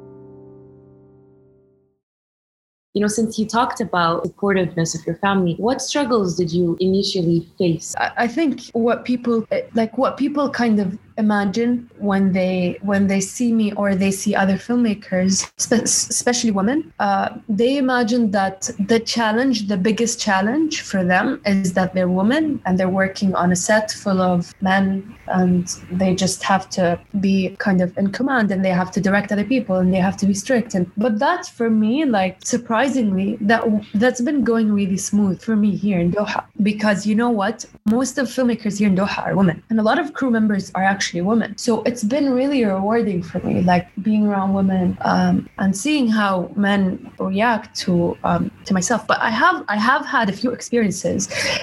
You 2.94 3.02
know, 3.02 3.08
since 3.08 3.40
you 3.40 3.46
talked 3.46 3.80
about 3.80 4.26
supportiveness 4.26 5.00
of 5.00 5.06
your 5.08 5.16
family, 5.16 5.56
what 5.56 5.82
struggles 5.82 6.36
did 6.36 6.52
you 6.52 6.76
initially 6.82 7.48
face? 7.58 7.96
I 7.98 8.28
think 8.28 8.64
what 8.74 9.06
people 9.06 9.46
eh, 9.50 9.62
like, 9.74 9.98
what 9.98 10.18
people 10.18 10.50
kind 10.50 10.78
of 10.78 10.98
imagine 11.18 11.90
when 11.98 12.32
they 12.32 12.78
when 12.82 13.08
they 13.08 13.20
see 13.20 13.52
me 13.52 13.72
or 13.74 13.96
they 13.96 14.12
see 14.12 14.36
other 14.36 14.56
filmmakers 14.56 15.52
especially 15.72 16.52
women 16.52 16.94
uh, 17.00 17.30
they 17.50 17.78
imagine 17.78 18.32
that 18.32 18.70
the 18.88 19.00
challenge 19.00 19.68
the 19.68 19.78
biggest 19.78 20.20
challenge 20.20 20.82
for 20.82 21.04
them 21.04 21.42
is 21.46 21.74
that 21.74 21.94
they're 21.94 22.10
women 22.10 22.62
and 22.66 22.80
they're 22.80 22.90
working 22.90 23.34
on 23.36 23.52
a 23.52 23.56
set 23.56 23.92
full 23.92 24.22
of 24.22 24.54
men 24.62 25.16
and 25.28 25.82
they 25.92 26.14
just 26.14 26.44
have 26.44 26.70
to 26.70 27.00
be 27.20 27.56
kind 27.60 27.82
of 27.82 27.98
in 27.98 28.12
command 28.12 28.52
and 28.52 28.64
they 28.64 28.70
have 28.70 28.92
to 28.92 29.02
direct 29.02 29.32
other 29.32 29.44
people 29.44 29.78
and 29.78 29.94
they 29.94 29.98
have 29.98 30.18
to 30.18 30.26
be 30.26 30.34
strict. 30.34 30.76
And 30.76 30.92
but 30.98 31.20
that 31.20 31.46
for 31.48 31.70
me 31.70 32.06
like 32.06 32.38
surprisingly 32.44 33.38
that 33.42 33.64
that's 33.96 34.22
been 34.22 34.44
going 34.44 34.72
really 34.72 34.98
smooth 34.98 35.42
for 35.42 35.56
me 35.56 35.76
here 35.76 36.00
in 36.00 36.12
Doha 36.12 36.46
because 36.62 37.06
you 37.06 37.16
know 37.16 37.30
what? 37.30 37.66
Most 37.86 38.18
of 38.18 38.28
filmmakers 38.28 38.78
here 38.80 38.90
in 38.90 38.96
Doha 38.96 39.26
are 39.28 39.36
women 39.36 39.64
and 39.70 39.80
a 39.80 39.84
lot 39.84 40.00
of 40.00 40.14
crew 40.14 40.32
members 40.32 40.72
are 40.76 40.84
actually 40.84 41.01
actually 41.02 41.22
women. 41.34 41.58
So 41.58 41.82
it's 41.90 42.04
been 42.04 42.28
really 42.40 42.64
rewarding 42.64 43.24
for 43.24 43.40
me, 43.48 43.56
like 43.74 43.88
being 44.04 44.24
around 44.28 44.54
women 44.54 44.88
um, 45.02 45.50
and 45.58 45.76
seeing 45.76 46.08
how 46.20 46.34
men 46.56 47.12
react 47.18 47.68
to 47.84 48.16
um, 48.30 48.44
to 48.68 48.72
myself. 48.80 49.02
But 49.12 49.20
I 49.30 49.32
have 49.44 49.58
I 49.76 49.78
have 49.92 50.04
had 50.06 50.30
a 50.30 50.36
few 50.42 50.52
experiences 50.58 51.22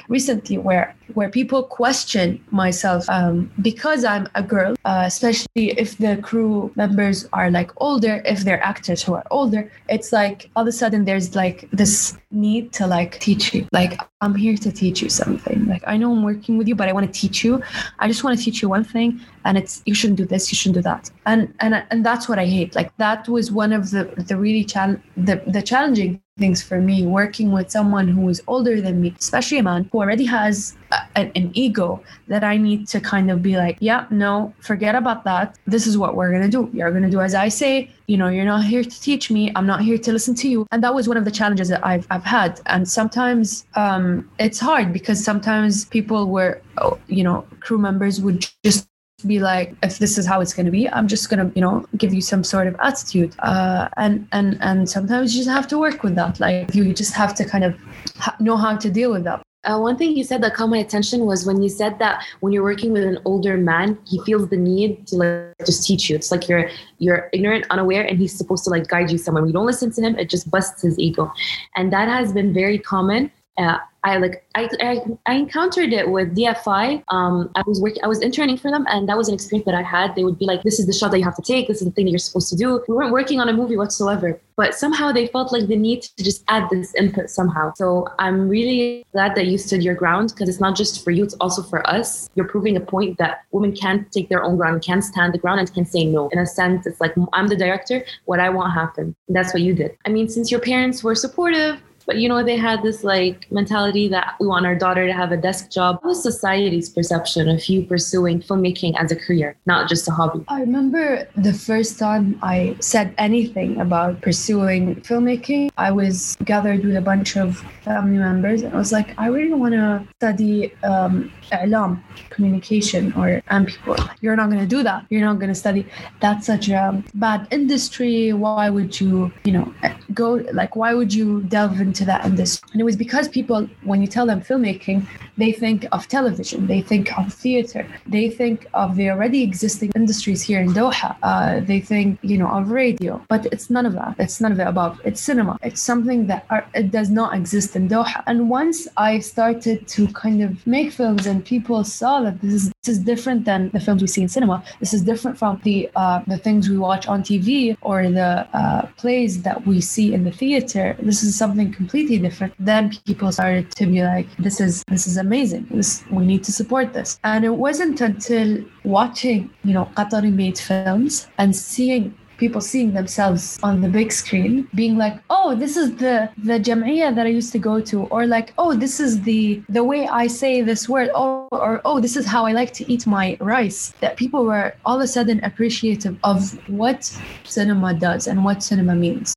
recently 0.09 0.59
where 0.67 0.87
where 1.15 1.31
people 1.31 1.63
question 1.63 2.27
myself 2.51 3.01
um, 3.09 3.35
because 3.63 4.01
I'm 4.13 4.27
a 4.35 4.43
girl, 4.43 4.73
uh, 4.85 5.05
especially 5.07 5.67
if 5.85 5.91
the 6.05 6.13
crew 6.29 6.73
members 6.83 7.17
are 7.39 7.49
like 7.59 7.71
older, 7.87 8.15
if 8.33 8.39
they're 8.45 8.65
actors 8.73 9.01
who 9.05 9.13
are 9.19 9.27
older. 9.31 9.63
It's 9.95 10.11
like 10.21 10.51
all 10.55 10.63
of 10.63 10.69
a 10.69 10.77
sudden 10.83 11.05
there's 11.09 11.29
like 11.43 11.59
this 11.81 12.19
need 12.31 12.65
to 12.79 12.87
like 12.87 13.13
teach 13.27 13.55
you. 13.55 13.63
Like 13.73 13.95
I'm 14.21 14.35
here 14.35 14.57
to 14.57 14.73
teach 14.73 15.01
you 15.01 15.09
something. 15.09 15.67
Like 15.67 15.85
I 15.87 15.97
know 15.97 16.11
I'm 16.11 16.25
working 16.25 16.59
with 16.59 16.67
you, 16.67 16.75
but 16.75 16.89
I 16.89 16.93
want 16.93 17.07
to 17.07 17.21
teach 17.21 17.45
you. 17.45 17.63
I 18.01 18.09
just 18.09 18.25
want 18.25 18.37
to 18.37 18.45
teach 18.45 18.61
you 18.63 18.69
one 18.69 18.83
thing, 18.83 19.21
and 19.45 19.57
it's 19.57 19.81
you 19.87 19.95
shouldn't 19.95 20.19
do 20.19 20.27
this, 20.27 20.51
you 20.51 20.57
shouldn't 20.57 20.75
do 20.75 20.83
that. 20.83 21.09
And 21.27 21.55
and 21.61 21.85
and 21.91 22.05
that's 22.05 22.29
what 22.29 22.39
I 22.39 22.47
hate. 22.47 22.75
Like 22.75 22.97
that 22.97 23.29
was 23.29 23.53
one 23.53 23.73
of 23.73 23.91
the 23.93 24.05
the 24.27 24.37
really 24.37 24.65
chal- 24.65 25.01
the 25.17 25.37
the 25.47 25.63
challenging 25.63 26.21
things 26.39 26.63
for 26.63 26.81
me 26.81 27.07
working 27.07 27.53
with 27.53 27.71
someone 27.71 28.09
who 28.09 28.29
is 28.29 28.43
older 28.47 28.81
than 28.81 29.01
me, 29.01 29.15
especially 29.19 29.59
a 29.59 29.63
man 29.63 29.89
who 29.93 29.99
already 29.99 30.25
has 30.25 30.77
a, 30.93 31.21
an 31.37 31.51
ego 31.55 32.03
that 32.29 32.45
I 32.45 32.57
need 32.57 32.89
to 32.89 33.01
kind 33.01 33.31
of 33.31 33.43
be 33.43 33.57
like, 33.57 33.77
yeah, 33.81 34.07
no, 34.11 34.55
forget 34.61 34.95
about 34.95 35.25
that. 35.25 35.59
This 35.67 35.87
is 35.87 35.99
what 35.99 36.15
we're 36.17 36.31
going 36.31 36.43
to 36.43 36.49
do. 36.49 36.71
You're 36.73 36.91
going 36.91 37.03
to 37.03 37.11
do 37.11 37.21
as 37.21 37.35
I 37.35 37.49
say. 37.49 37.91
You 38.07 38.17
know, 38.17 38.29
you're 38.29 38.47
not 38.47 38.65
here 38.65 38.83
to 38.83 39.01
teach 39.03 39.31
me. 39.31 39.53
I'm 39.55 39.67
not 39.67 39.83
here 39.83 39.99
to 39.99 40.13
listen 40.13 40.35
to 40.37 40.49
you. 40.49 40.67
And 40.73 40.83
that 40.83 40.95
was 40.95 41.09
one 41.09 41.19
of 41.19 41.27
the 41.27 41.31
challenges 41.31 41.69
that 41.69 41.85
I've, 41.85 42.07
I've 42.11 42.25
had. 42.25 42.61
And 42.65 42.89
sometimes 42.89 43.67
um, 43.75 44.31
it's 44.39 44.59
hard 44.59 44.95
because 44.95 45.23
sometimes 45.23 45.85
people 45.85 46.31
were, 46.31 46.63
oh, 46.79 46.99
you 47.09 47.23
know, 47.23 47.47
crew 47.61 47.77
members 47.77 48.21
would 48.21 48.47
just 48.65 48.88
be 49.27 49.41
like 49.41 49.75
if 49.83 49.99
this 49.99 50.17
is 50.17 50.27
how 50.27 50.41
it's 50.41 50.55
going 50.55 50.65
to 50.65 50.71
be 50.71 50.89
i'm 50.91 51.09
just 51.09 51.29
going 51.29 51.45
to 51.45 51.53
you 51.57 51.61
know 51.61 51.85
give 51.97 52.15
you 52.15 52.21
some 52.21 52.45
sort 52.45 52.69
of 52.69 52.77
attitude 52.81 53.35
uh, 53.41 53.89
and 53.97 54.29
and 54.31 54.57
and 54.61 54.89
sometimes 54.89 55.35
you 55.35 55.43
just 55.43 55.51
have 55.51 55.67
to 55.67 55.77
work 55.77 56.05
with 56.05 56.15
that 56.15 56.39
like 56.39 56.73
you 56.73 56.95
just 56.95 57.15
have 57.15 57.35
to 57.35 57.45
kind 57.45 57.65
of 57.65 57.75
ha- 58.17 58.37
know 58.39 58.57
how 58.57 58.77
to 58.77 58.89
deal 58.89 59.11
with 59.11 59.25
that 59.25 59.43
uh, 59.65 59.77
one 59.77 59.97
thing 59.97 60.17
you 60.17 60.23
said 60.23 60.41
that 60.41 60.55
caught 60.55 60.69
my 60.69 60.79
attention 60.79 61.27
was 61.27 61.45
when 61.45 61.61
you 61.61 61.69
said 61.69 61.99
that 61.99 62.25
when 62.41 62.53
you're 62.53 62.63
working 62.63 62.93
with 62.93 63.03
an 63.03 63.19
older 63.25 63.57
man, 63.57 63.99
he 64.07 64.21
feels 64.25 64.49
the 64.49 64.57
need 64.57 65.05
to 65.09 65.17
like 65.17 65.67
just 65.67 65.85
teach 65.85 66.09
you. 66.09 66.15
It's 66.15 66.31
like 66.31 66.49
you're 66.49 66.71
you're 66.99 67.29
ignorant, 67.33 67.67
unaware, 67.69 68.05
and 68.05 68.19
he's 68.19 68.33
supposed 68.33 68.63
to 68.65 68.71
like 68.71 68.87
guide 68.87 69.11
you 69.11 69.19
somewhere. 69.19 69.43
When 69.43 69.49
you 69.49 69.53
don't 69.53 69.67
listen 69.67 69.91
to 69.91 70.01
him, 70.01 70.17
it 70.17 70.31
just 70.31 70.49
busts 70.49 70.83
his 70.83 70.97
ego, 70.99 71.33
and 71.75 71.93
that 71.93 72.09
has 72.09 72.33
been 72.33 72.55
very 72.55 72.79
common 72.79 73.33
uh, 73.59 73.79
I 74.05 74.17
like 74.19 74.45
I, 74.55 74.69
I, 74.81 75.01
I 75.27 75.35
encountered 75.35 75.93
it 75.93 76.09
with 76.09 76.37
DFI. 76.37 77.03
Um, 77.09 77.51
I 77.57 77.63
was 77.67 77.81
working, 77.81 78.03
I 78.05 78.07
was 78.07 78.21
interning 78.21 78.57
for 78.57 78.71
them, 78.71 78.87
and 78.89 79.09
that 79.09 79.17
was 79.17 79.29
an 79.29 79.35
experience 79.35 79.67
that 79.67 79.75
I 79.75 79.83
had. 79.83 80.15
They 80.15 80.25
would 80.25 80.39
be 80.39 80.47
like, 80.47 80.63
"This 80.63 80.79
is 80.79 80.87
the 80.87 80.93
shot 80.93 81.11
that 81.11 81.19
you 81.19 81.25
have 81.25 81.35
to 81.37 81.43
take. 81.43 81.67
This 81.67 81.79
is 81.79 81.85
the 81.85 81.91
thing 81.91 82.05
that 82.05 82.13
you're 82.13 82.19
supposed 82.21 82.49
to 82.51 82.57
do." 82.57 82.83
We 82.87 82.95
weren't 82.95 83.13
working 83.13 83.41
on 83.41 83.49
a 83.49 83.53
movie 83.53 83.77
whatsoever, 83.77 84.41
but 84.57 84.75
somehow 84.75 85.11
they 85.11 85.27
felt 85.27 85.53
like 85.53 85.67
the 85.67 85.77
need 85.77 86.03
to 86.03 86.23
just 86.23 86.45
add 86.47 86.71
this 86.71 86.95
input 86.95 87.29
somehow. 87.29 87.73
So 87.75 88.09
I'm 88.21 88.49
really 88.49 89.05
glad 89.13 89.35
that 89.35 89.47
you 89.47 89.59
stood 89.59 89.83
your 89.83 89.97
ground 89.97 90.33
because 90.33 90.49
it's 90.49 90.61
not 90.61 90.77
just 90.77 91.03
for 91.03 91.11
you; 91.11 91.25
it's 91.25 91.35
also 91.35 91.63
for 91.63 91.85
us. 91.91 92.31
You're 92.37 92.49
proving 92.49 92.77
a 92.77 92.81
point 92.81 93.19
that 93.19 93.43
women 93.51 93.75
can't 93.75 94.11
take 94.13 94.29
their 94.29 94.45
own 94.45 94.57
ground, 94.57 94.83
can't 94.83 95.03
stand 95.03 95.35
the 95.35 95.39
ground, 95.39 95.59
and 95.59 95.75
can 95.75 95.85
say 95.85 96.05
no. 96.05 96.29
In 96.29 96.39
a 96.39 96.47
sense, 96.47 96.87
it's 96.87 97.01
like 97.01 97.15
I'm 97.33 97.49
the 97.49 97.57
director. 97.57 98.05
What 98.27 98.39
I 98.39 98.49
want 98.49 98.75
happen. 98.75 99.17
That's 99.29 99.53
what 99.53 99.63
you 99.63 99.75
did. 99.75 99.97
I 100.07 100.11
mean, 100.11 100.29
since 100.29 100.53
your 100.53 100.61
parents 100.61 101.03
were 101.03 101.17
supportive 101.17 101.83
but 102.09 102.17
you 102.17 102.27
know, 102.27 102.43
they 102.43 102.57
had 102.57 102.83
this 102.83 103.05
like 103.05 103.47
mentality 103.53 104.09
that 104.09 104.35
we 104.41 104.47
want 104.47 104.65
our 104.65 104.75
daughter 104.75 105.07
to 105.07 105.13
have 105.13 105.31
a 105.31 105.37
desk 105.37 105.71
job. 105.71 105.97
What 105.97 106.09
was 106.09 106.23
society's 106.23 106.89
perception 106.89 107.51
of 107.51 107.69
you 107.69 107.85
pursuing 107.85 108.41
filmmaking 108.41 108.95
as 108.99 109.13
a 109.13 109.17
career, 109.17 109.57
not 109.67 109.91
just 109.91 110.09
a 110.09 110.13
hobby? 110.13 110.43
I 110.49 110.61
remember 110.61 111.29
the 111.37 111.53
first 111.53 111.99
time 111.99 112.39
I 112.43 112.77
said 112.81 113.15
anything 113.19 113.79
about 113.79 114.23
pursuing 114.23 114.97
filmmaking, 115.03 115.71
I 115.77 115.91
was 115.91 116.35
gathered 116.45 116.83
with 116.83 116.97
a 116.97 117.03
bunch 117.03 117.37
of 117.37 117.59
family 117.83 118.17
members 118.17 118.63
and 118.63 118.73
I 118.73 118.79
was 118.79 118.91
like, 118.91 119.15
I 119.19 119.27
really 119.27 119.53
want 119.53 119.75
to 119.75 120.09
study 120.17 120.75
um, 120.85 121.31
i'lam, 121.53 122.03
communication 122.31 123.13
or 123.15 123.43
and 123.49 123.69
people 123.69 123.97
you're 124.21 124.37
not 124.37 124.51
going 124.51 124.61
to 124.61 124.67
do 124.67 124.83
that. 124.83 125.07
You're 125.11 125.23
not 125.23 125.39
going 125.39 125.49
to 125.49 125.55
study. 125.55 125.87
That's 126.21 126.47
such 126.47 126.69
a 126.69 126.89
um, 126.89 127.05
bad 127.15 127.47
industry. 127.51 128.33
Why 128.33 128.71
would 128.71 129.01
you 129.01 129.33
you 129.45 129.53
know 129.53 129.75
eh, 129.83 129.95
go 130.15 130.35
like 130.53 130.77
why 130.77 130.95
would 130.95 131.13
you 131.13 131.43
delve 131.43 131.81
into 131.81 132.05
that 132.07 132.25
industry? 132.25 132.69
And 132.73 132.81
it 132.81 132.85
was 132.85 132.97
because 132.97 133.29
people 133.29 133.69
when 133.85 134.01
you 134.01 134.07
tell 134.07 134.27
them 134.27 134.41
filmmaking 134.41 135.07
they 135.39 135.53
think 135.53 135.87
of 135.93 136.09
television. 136.09 136.67
They 136.67 136.83
think 136.83 137.17
of 137.19 137.33
theater. 137.33 137.87
They 138.07 138.29
think 138.29 138.67
of 138.75 138.97
the 138.97 139.11
already 139.11 139.43
existing 139.43 139.93
industries 139.95 140.43
here 140.43 140.61
in 140.61 140.71
doha. 140.81 141.17
Uh, 141.23 141.61
they 141.61 141.81
think 141.81 142.19
you 142.23 142.37
know 142.39 142.49
of 142.49 142.71
radio. 142.71 143.23
But 143.29 143.47
it's 143.53 143.71
none 143.71 143.87
of 143.87 143.95
that. 143.95 144.17
It's 144.19 144.41
none 144.41 144.53
of 144.53 144.61
it 144.61 144.67
above. 144.67 145.01
It's 145.05 145.21
cinema. 145.21 145.59
It's 145.63 145.81
something 145.81 146.27
that 146.27 146.45
are, 146.51 146.67
it 146.75 146.91
does 146.91 147.11
not 147.11 147.35
exist 147.35 147.77
in 147.77 147.89
doha. 147.89 148.23
And 148.27 148.51
once 148.51 148.89
i 148.97 149.19
started 149.21 149.87
to 149.95 150.09
kind 150.09 150.43
of 150.43 150.51
make 150.67 150.93
films 150.93 151.27
and 151.27 151.45
people 151.45 151.85
saw 151.85 152.21
that 152.23 152.41
this 152.41 152.53
is 152.53 152.73
this 152.89 152.97
is 152.97 153.05
different 153.05 153.45
than 153.45 153.69
the 153.75 153.81
films 153.81 154.01
we 154.01 154.09
see 154.09 154.23
in 154.23 154.29
cinema. 154.29 154.65
This 154.81 154.95
is 154.95 155.03
different 155.03 155.37
from 155.39 155.61
the 155.63 155.91
uh, 155.95 156.23
the 156.27 156.39
things 156.39 156.71
we 156.71 156.79
watch 156.79 157.07
on 157.07 157.23
TV 157.23 157.77
or 157.83 158.09
the 158.21 158.49
uh, 158.61 158.87
plays 158.97 159.43
that 159.43 159.67
we 159.67 159.81
see 159.81 160.15
in 160.15 160.25
the 160.25 160.33
theater. 160.33 160.97
This 160.99 161.23
is 161.23 161.37
something 161.37 161.71
completely 161.81 162.19
different. 162.19 162.55
Then 162.59 162.83
people 163.07 163.31
started 163.31 163.71
to 163.81 163.85
be 163.87 164.03
like, 164.03 164.27
"This 164.39 164.59
is 164.67 164.83
this 164.95 165.07
is 165.07 165.17
amazing. 165.19 165.67
This 165.71 166.03
we 166.11 166.25
need 166.25 166.43
to 166.45 166.53
support 166.61 166.95
this." 166.95 167.21
And 167.25 167.45
it 167.45 167.57
wasn't 167.67 168.01
until 168.01 168.49
watching, 168.85 169.51
you 169.65 169.75
know, 169.75 169.87
Qatari 169.97 170.33
made 170.33 170.59
films 170.59 171.29
and 171.37 171.55
seeing 171.55 172.15
people 172.39 172.61
seeing 172.61 172.93
themselves 172.95 173.59
on 173.63 173.81
the 173.81 173.89
big 173.89 174.13
screen 174.13 174.69
being 174.75 174.97
like 174.97 175.21
oh 175.29 175.55
this 175.55 175.77
is 175.77 175.97
the 175.97 176.31
the 176.45 176.59
jamia 176.59 177.15
that 177.15 177.27
i 177.27 177.29
used 177.29 177.53
to 177.53 177.59
go 177.59 177.81
to 177.81 178.05
or 178.05 178.27
like 178.27 178.55
oh 178.59 178.75
this 178.75 179.01
is 179.01 179.21
the 179.23 179.63
the 179.69 179.83
way 179.83 180.07
i 180.09 180.27
say 180.27 180.63
this 180.63 180.89
word 180.89 181.11
oh 181.15 181.49
or 181.53 181.81
oh 181.85 182.01
this 182.01 182.17
is 182.17 182.25
how 182.27 182.47
i 182.47 182.53
like 182.53 182.73
to 182.73 182.91
eat 182.91 183.07
my 183.07 183.37
rice. 183.41 183.93
That 184.01 184.17
people 184.17 184.45
were 184.45 184.75
all 184.85 184.97
of 184.97 185.03
a 185.03 185.07
sudden 185.07 185.43
appreciative 185.45 186.17
of 186.25 186.39
what 186.69 187.05
cinema 187.45 187.95
does 187.95 188.27
and 188.27 188.45
what 188.45 188.63
cinema 188.63 188.95
means. 188.95 189.35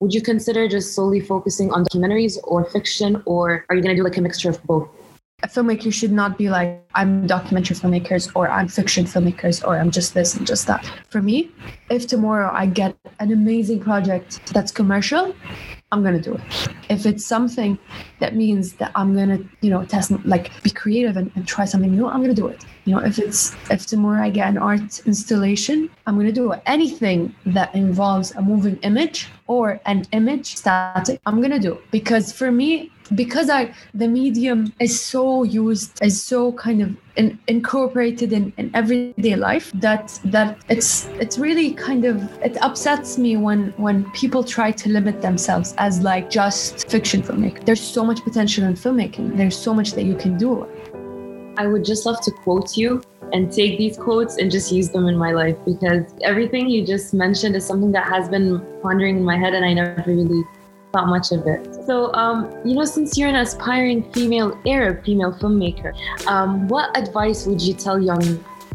Would 0.00 0.12
you 0.12 0.22
consider 0.22 0.68
just 0.68 0.94
solely 0.94 1.20
focusing 1.20 1.72
on 1.72 1.84
documentaries 1.84 2.38
or 2.44 2.64
fiction 2.64 3.22
or 3.24 3.64
are 3.68 3.76
you 3.76 3.82
going 3.82 3.94
to 3.94 4.00
do 4.00 4.04
like 4.04 4.16
a 4.16 4.20
mixture 4.20 4.50
of 4.50 4.62
both 4.64 4.88
a 5.44 5.46
filmmaker 5.46 5.92
should 5.92 6.10
not 6.10 6.38
be 6.38 6.48
like 6.48 6.82
i'm 6.94 7.26
documentary 7.26 7.76
filmmakers 7.76 8.32
or 8.34 8.48
i'm 8.50 8.66
fiction 8.66 9.04
filmmakers 9.04 9.62
or 9.66 9.78
i'm 9.78 9.90
just 9.90 10.14
this 10.14 10.34
and 10.34 10.46
just 10.46 10.66
that. 10.66 10.90
For 11.10 11.20
me 11.20 11.50
if 11.90 12.06
tomorrow 12.06 12.50
i 12.52 12.64
get 12.66 12.96
an 13.20 13.30
amazing 13.30 13.80
project 13.80 14.52
that's 14.54 14.72
commercial 14.72 15.36
i'm 15.92 16.02
to 16.02 16.20
do 16.20 16.34
it. 16.34 16.42
If 16.88 17.06
it's 17.06 17.24
something 17.24 17.78
that 18.20 18.34
means 18.34 18.72
that 18.80 18.90
i'm 18.94 19.14
to 19.14 19.38
you 19.60 19.70
know 19.70 19.84
test 19.84 20.10
like 20.24 20.50
be 20.62 20.70
creative 20.70 21.16
and, 21.16 21.30
and 21.36 21.46
try 21.46 21.66
something 21.66 21.94
new 21.94 22.06
i'm 22.08 22.24
to 22.24 22.34
do 22.34 22.46
it. 22.48 22.64
You 22.86 22.94
know 22.94 23.02
if 23.10 23.18
it's 23.18 23.54
if 23.70 23.84
tomorrow 23.86 24.22
i 24.22 24.30
get 24.30 24.48
an 24.48 24.56
art 24.56 25.00
installation 25.04 25.90
i'm 26.06 26.18
to 26.18 26.32
do 26.32 26.52
it. 26.52 26.62
Anything 26.64 27.34
that 27.44 27.74
involves 27.74 28.34
a 28.34 28.40
moving 28.40 28.76
image 28.90 29.28
or 29.46 29.78
an 29.84 30.06
image 30.12 30.56
static 30.56 31.20
i'm 31.26 31.42
to 31.42 31.58
do 31.58 31.74
it. 31.74 31.90
Because 31.90 32.32
for 32.32 32.50
me 32.50 32.90
because 33.14 33.50
I 33.50 33.72
the 33.92 34.08
medium 34.08 34.72
is 34.80 34.98
so 35.00 35.42
used 35.42 36.02
is 36.02 36.22
so 36.22 36.52
kind 36.52 36.82
of 36.82 36.96
in, 37.16 37.38
incorporated 37.48 38.32
in, 38.32 38.52
in 38.56 38.70
everyday 38.74 39.36
life 39.36 39.70
that 39.74 40.18
that 40.24 40.58
it's 40.68 41.06
it's 41.20 41.38
really 41.38 41.72
kind 41.74 42.04
of 42.04 42.22
it 42.42 42.56
upsets 42.62 43.18
me 43.18 43.36
when 43.36 43.74
when 43.76 44.10
people 44.12 44.42
try 44.42 44.70
to 44.70 44.88
limit 44.88 45.20
themselves 45.20 45.74
as 45.78 46.00
like 46.00 46.30
just 46.30 46.90
fiction 46.90 47.22
filmmaking. 47.22 47.64
There's 47.64 47.80
so 47.80 48.04
much 48.04 48.22
potential 48.22 48.64
in 48.64 48.74
filmmaking. 48.74 49.36
There's 49.36 49.56
so 49.56 49.74
much 49.74 49.92
that 49.92 50.04
you 50.04 50.16
can 50.16 50.38
do. 50.38 50.66
I 51.56 51.66
would 51.66 51.84
just 51.84 52.04
love 52.04 52.20
to 52.22 52.30
quote 52.30 52.76
you 52.76 53.02
and 53.32 53.50
take 53.50 53.78
these 53.78 53.96
quotes 53.96 54.38
and 54.38 54.50
just 54.50 54.72
use 54.72 54.90
them 54.90 55.06
in 55.06 55.16
my 55.16 55.32
life 55.32 55.56
because 55.64 56.04
everything 56.22 56.68
you 56.68 56.84
just 56.86 57.14
mentioned 57.14 57.56
is 57.56 57.64
something 57.64 57.92
that 57.92 58.06
has 58.06 58.28
been 58.28 58.64
pondering 58.82 59.18
in 59.18 59.24
my 59.24 59.36
head 59.36 59.54
and 59.54 59.64
I 59.64 59.72
never 59.72 60.02
really 60.06 60.44
thought 60.94 61.08
much 61.08 61.32
of 61.32 61.44
it. 61.46 61.60
So, 61.86 62.14
um, 62.14 62.48
you 62.64 62.74
know, 62.74 62.84
since 62.84 63.18
you're 63.18 63.28
an 63.28 63.34
aspiring 63.34 64.10
female 64.12 64.56
Arab 64.64 65.04
female 65.04 65.32
filmmaker, 65.32 65.92
um, 66.28 66.68
what 66.68 66.96
advice 66.96 67.46
would 67.46 67.60
you 67.60 67.74
tell 67.74 68.00
young 68.00 68.22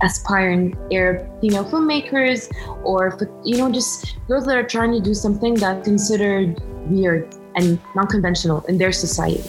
aspiring 0.02 0.78
Arab 0.92 1.26
female 1.42 1.64
filmmakers, 1.64 2.52
or 2.84 3.18
you 3.46 3.58
know, 3.58 3.72
just 3.72 4.18
girls 4.28 4.46
that 4.46 4.58
are 4.58 4.68
trying 4.68 4.92
to 4.92 5.00
do 5.00 5.14
something 5.14 5.54
that's 5.56 5.88
considered 5.88 6.62
weird 6.92 7.34
and 7.56 7.80
non-conventional 7.96 8.66
in 8.66 8.78
their 8.78 8.92
society? 8.92 9.44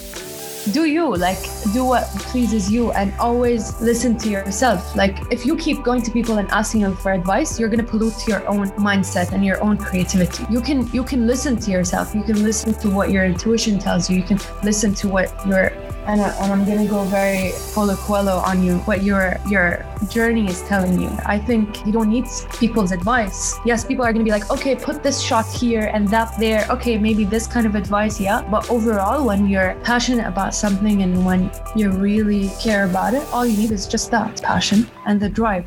Do 0.72 0.84
you 0.84 1.16
like 1.16 1.38
do 1.72 1.84
what 1.84 2.04
pleases 2.30 2.70
you 2.70 2.92
and 2.92 3.12
always 3.18 3.80
listen 3.80 4.16
to 4.18 4.28
yourself. 4.28 4.94
Like 4.94 5.16
if 5.32 5.46
you 5.46 5.56
keep 5.56 5.82
going 5.82 6.02
to 6.02 6.10
people 6.10 6.38
and 6.38 6.50
asking 6.50 6.82
them 6.82 6.96
for 6.96 7.12
advice 7.12 7.58
you're 7.58 7.68
going 7.68 7.84
to 7.84 7.90
pollute 7.90 8.28
your 8.28 8.46
own 8.46 8.70
mindset 8.72 9.32
and 9.32 9.44
your 9.44 9.62
own 9.62 9.76
creativity. 9.76 10.44
You 10.50 10.60
can 10.60 10.86
you 10.92 11.02
can 11.02 11.26
listen 11.26 11.56
to 11.56 11.70
yourself. 11.70 12.14
You 12.14 12.22
can 12.22 12.42
listen 12.42 12.74
to 12.74 12.90
what 12.90 13.10
your 13.10 13.24
intuition 13.24 13.78
tells 13.78 14.10
you. 14.10 14.16
You 14.18 14.22
can 14.22 14.40
listen 14.62 14.94
to 14.94 15.08
what 15.08 15.28
your 15.46 15.72
and, 16.06 16.20
I, 16.20 16.36
I'm 16.38 16.64
gonna 16.64 16.86
go 16.86 17.04
very 17.04 17.52
Paulo 17.74 17.94
Coelho 17.96 18.36
on 18.38 18.62
you, 18.62 18.78
what 18.80 19.02
your 19.02 19.36
your 19.48 19.84
journey 20.08 20.46
is 20.46 20.62
telling 20.62 21.00
you. 21.00 21.10
I 21.24 21.38
think 21.38 21.86
you 21.86 21.92
don't 21.92 22.10
need 22.10 22.26
people's 22.58 22.92
advice. 22.92 23.58
Yes, 23.64 23.84
people 23.84 24.04
are 24.04 24.12
gonna 24.12 24.24
be 24.24 24.30
like, 24.30 24.50
okay, 24.50 24.74
put 24.74 25.02
this 25.02 25.20
shot 25.20 25.46
here 25.46 25.90
and 25.92 26.08
that 26.08 26.38
there. 26.38 26.66
Okay, 26.70 26.98
maybe 26.98 27.24
this 27.24 27.46
kind 27.46 27.66
of 27.66 27.74
advice, 27.74 28.20
yeah. 28.20 28.42
But 28.50 28.70
overall, 28.70 29.26
when 29.26 29.46
you're 29.46 29.74
passionate 29.84 30.26
about 30.26 30.54
something 30.54 31.02
and 31.02 31.24
when 31.24 31.50
you 31.76 31.90
really 31.90 32.50
care 32.60 32.84
about 32.84 33.14
it, 33.14 33.26
all 33.32 33.46
you 33.46 33.56
need 33.56 33.72
is 33.72 33.86
just 33.86 34.10
that 34.10 34.42
passion 34.42 34.86
and 35.06 35.20
the 35.20 35.28
drive. 35.28 35.66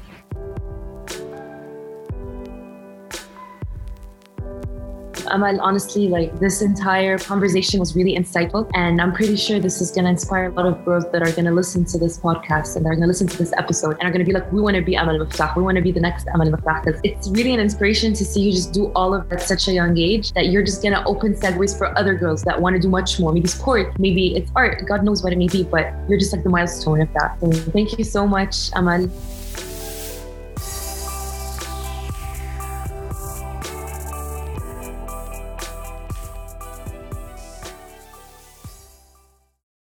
Amal, 5.33 5.59
honestly, 5.61 6.07
like 6.07 6.39
this 6.39 6.61
entire 6.61 7.17
conversation 7.17 7.79
was 7.79 7.95
really 7.95 8.15
insightful. 8.15 8.69
And 8.75 9.01
I'm 9.01 9.13
pretty 9.13 9.35
sure 9.35 9.59
this 9.59 9.81
is 9.81 9.91
going 9.91 10.05
to 10.05 10.11
inspire 10.11 10.45
a 10.45 10.51
lot 10.51 10.65
of 10.65 10.85
girls 10.85 11.05
that 11.11 11.21
are 11.21 11.31
going 11.31 11.45
to 11.45 11.51
listen 11.51 11.85
to 11.85 11.97
this 11.97 12.19
podcast 12.19 12.75
and 12.75 12.85
they're 12.85 12.93
going 12.93 13.01
to 13.01 13.07
listen 13.07 13.27
to 13.27 13.37
this 13.37 13.51
episode 13.57 13.97
and 13.99 14.03
are 14.03 14.11
going 14.11 14.25
to 14.25 14.25
be 14.25 14.31
like, 14.31 14.51
we 14.51 14.61
want 14.61 14.75
to 14.75 14.81
be 14.81 14.95
Amal 14.95 15.17
Miftah. 15.17 15.55
We 15.57 15.63
want 15.63 15.77
to 15.77 15.81
be 15.81 15.91
the 15.91 15.99
next 15.99 16.27
Amal 16.33 16.47
Miftah. 16.47 16.85
Because 16.85 17.01
it's 17.03 17.29
really 17.29 17.53
an 17.53 17.59
inspiration 17.59 18.13
to 18.13 18.23
see 18.23 18.41
you 18.41 18.51
just 18.51 18.73
do 18.73 18.91
all 18.95 19.13
of 19.13 19.27
that 19.29 19.41
at 19.41 19.47
such 19.47 19.67
a 19.67 19.73
young 19.73 19.97
age 19.97 20.31
that 20.33 20.47
you're 20.47 20.63
just 20.63 20.81
going 20.81 20.93
to 20.93 21.03
open 21.05 21.33
segues 21.33 21.75
for 21.77 21.97
other 21.97 22.13
girls 22.13 22.43
that 22.43 22.61
want 22.61 22.75
to 22.75 22.79
do 22.79 22.87
much 22.87 23.19
more. 23.19 23.33
Maybe 23.33 23.47
sport, 23.47 23.97
maybe 23.99 24.35
it's 24.35 24.51
art. 24.55 24.85
God 24.85 25.03
knows 25.03 25.23
what 25.23 25.33
it 25.33 25.37
may 25.37 25.47
be, 25.47 25.63
but 25.63 25.91
you're 26.07 26.19
just 26.19 26.31
like 26.33 26.43
the 26.43 26.49
milestone 26.49 27.01
of 27.01 27.11
that. 27.13 27.39
So 27.39 27.51
thank 27.71 27.97
you 27.97 28.03
so 28.03 28.27
much, 28.27 28.69
Amal. 28.75 29.09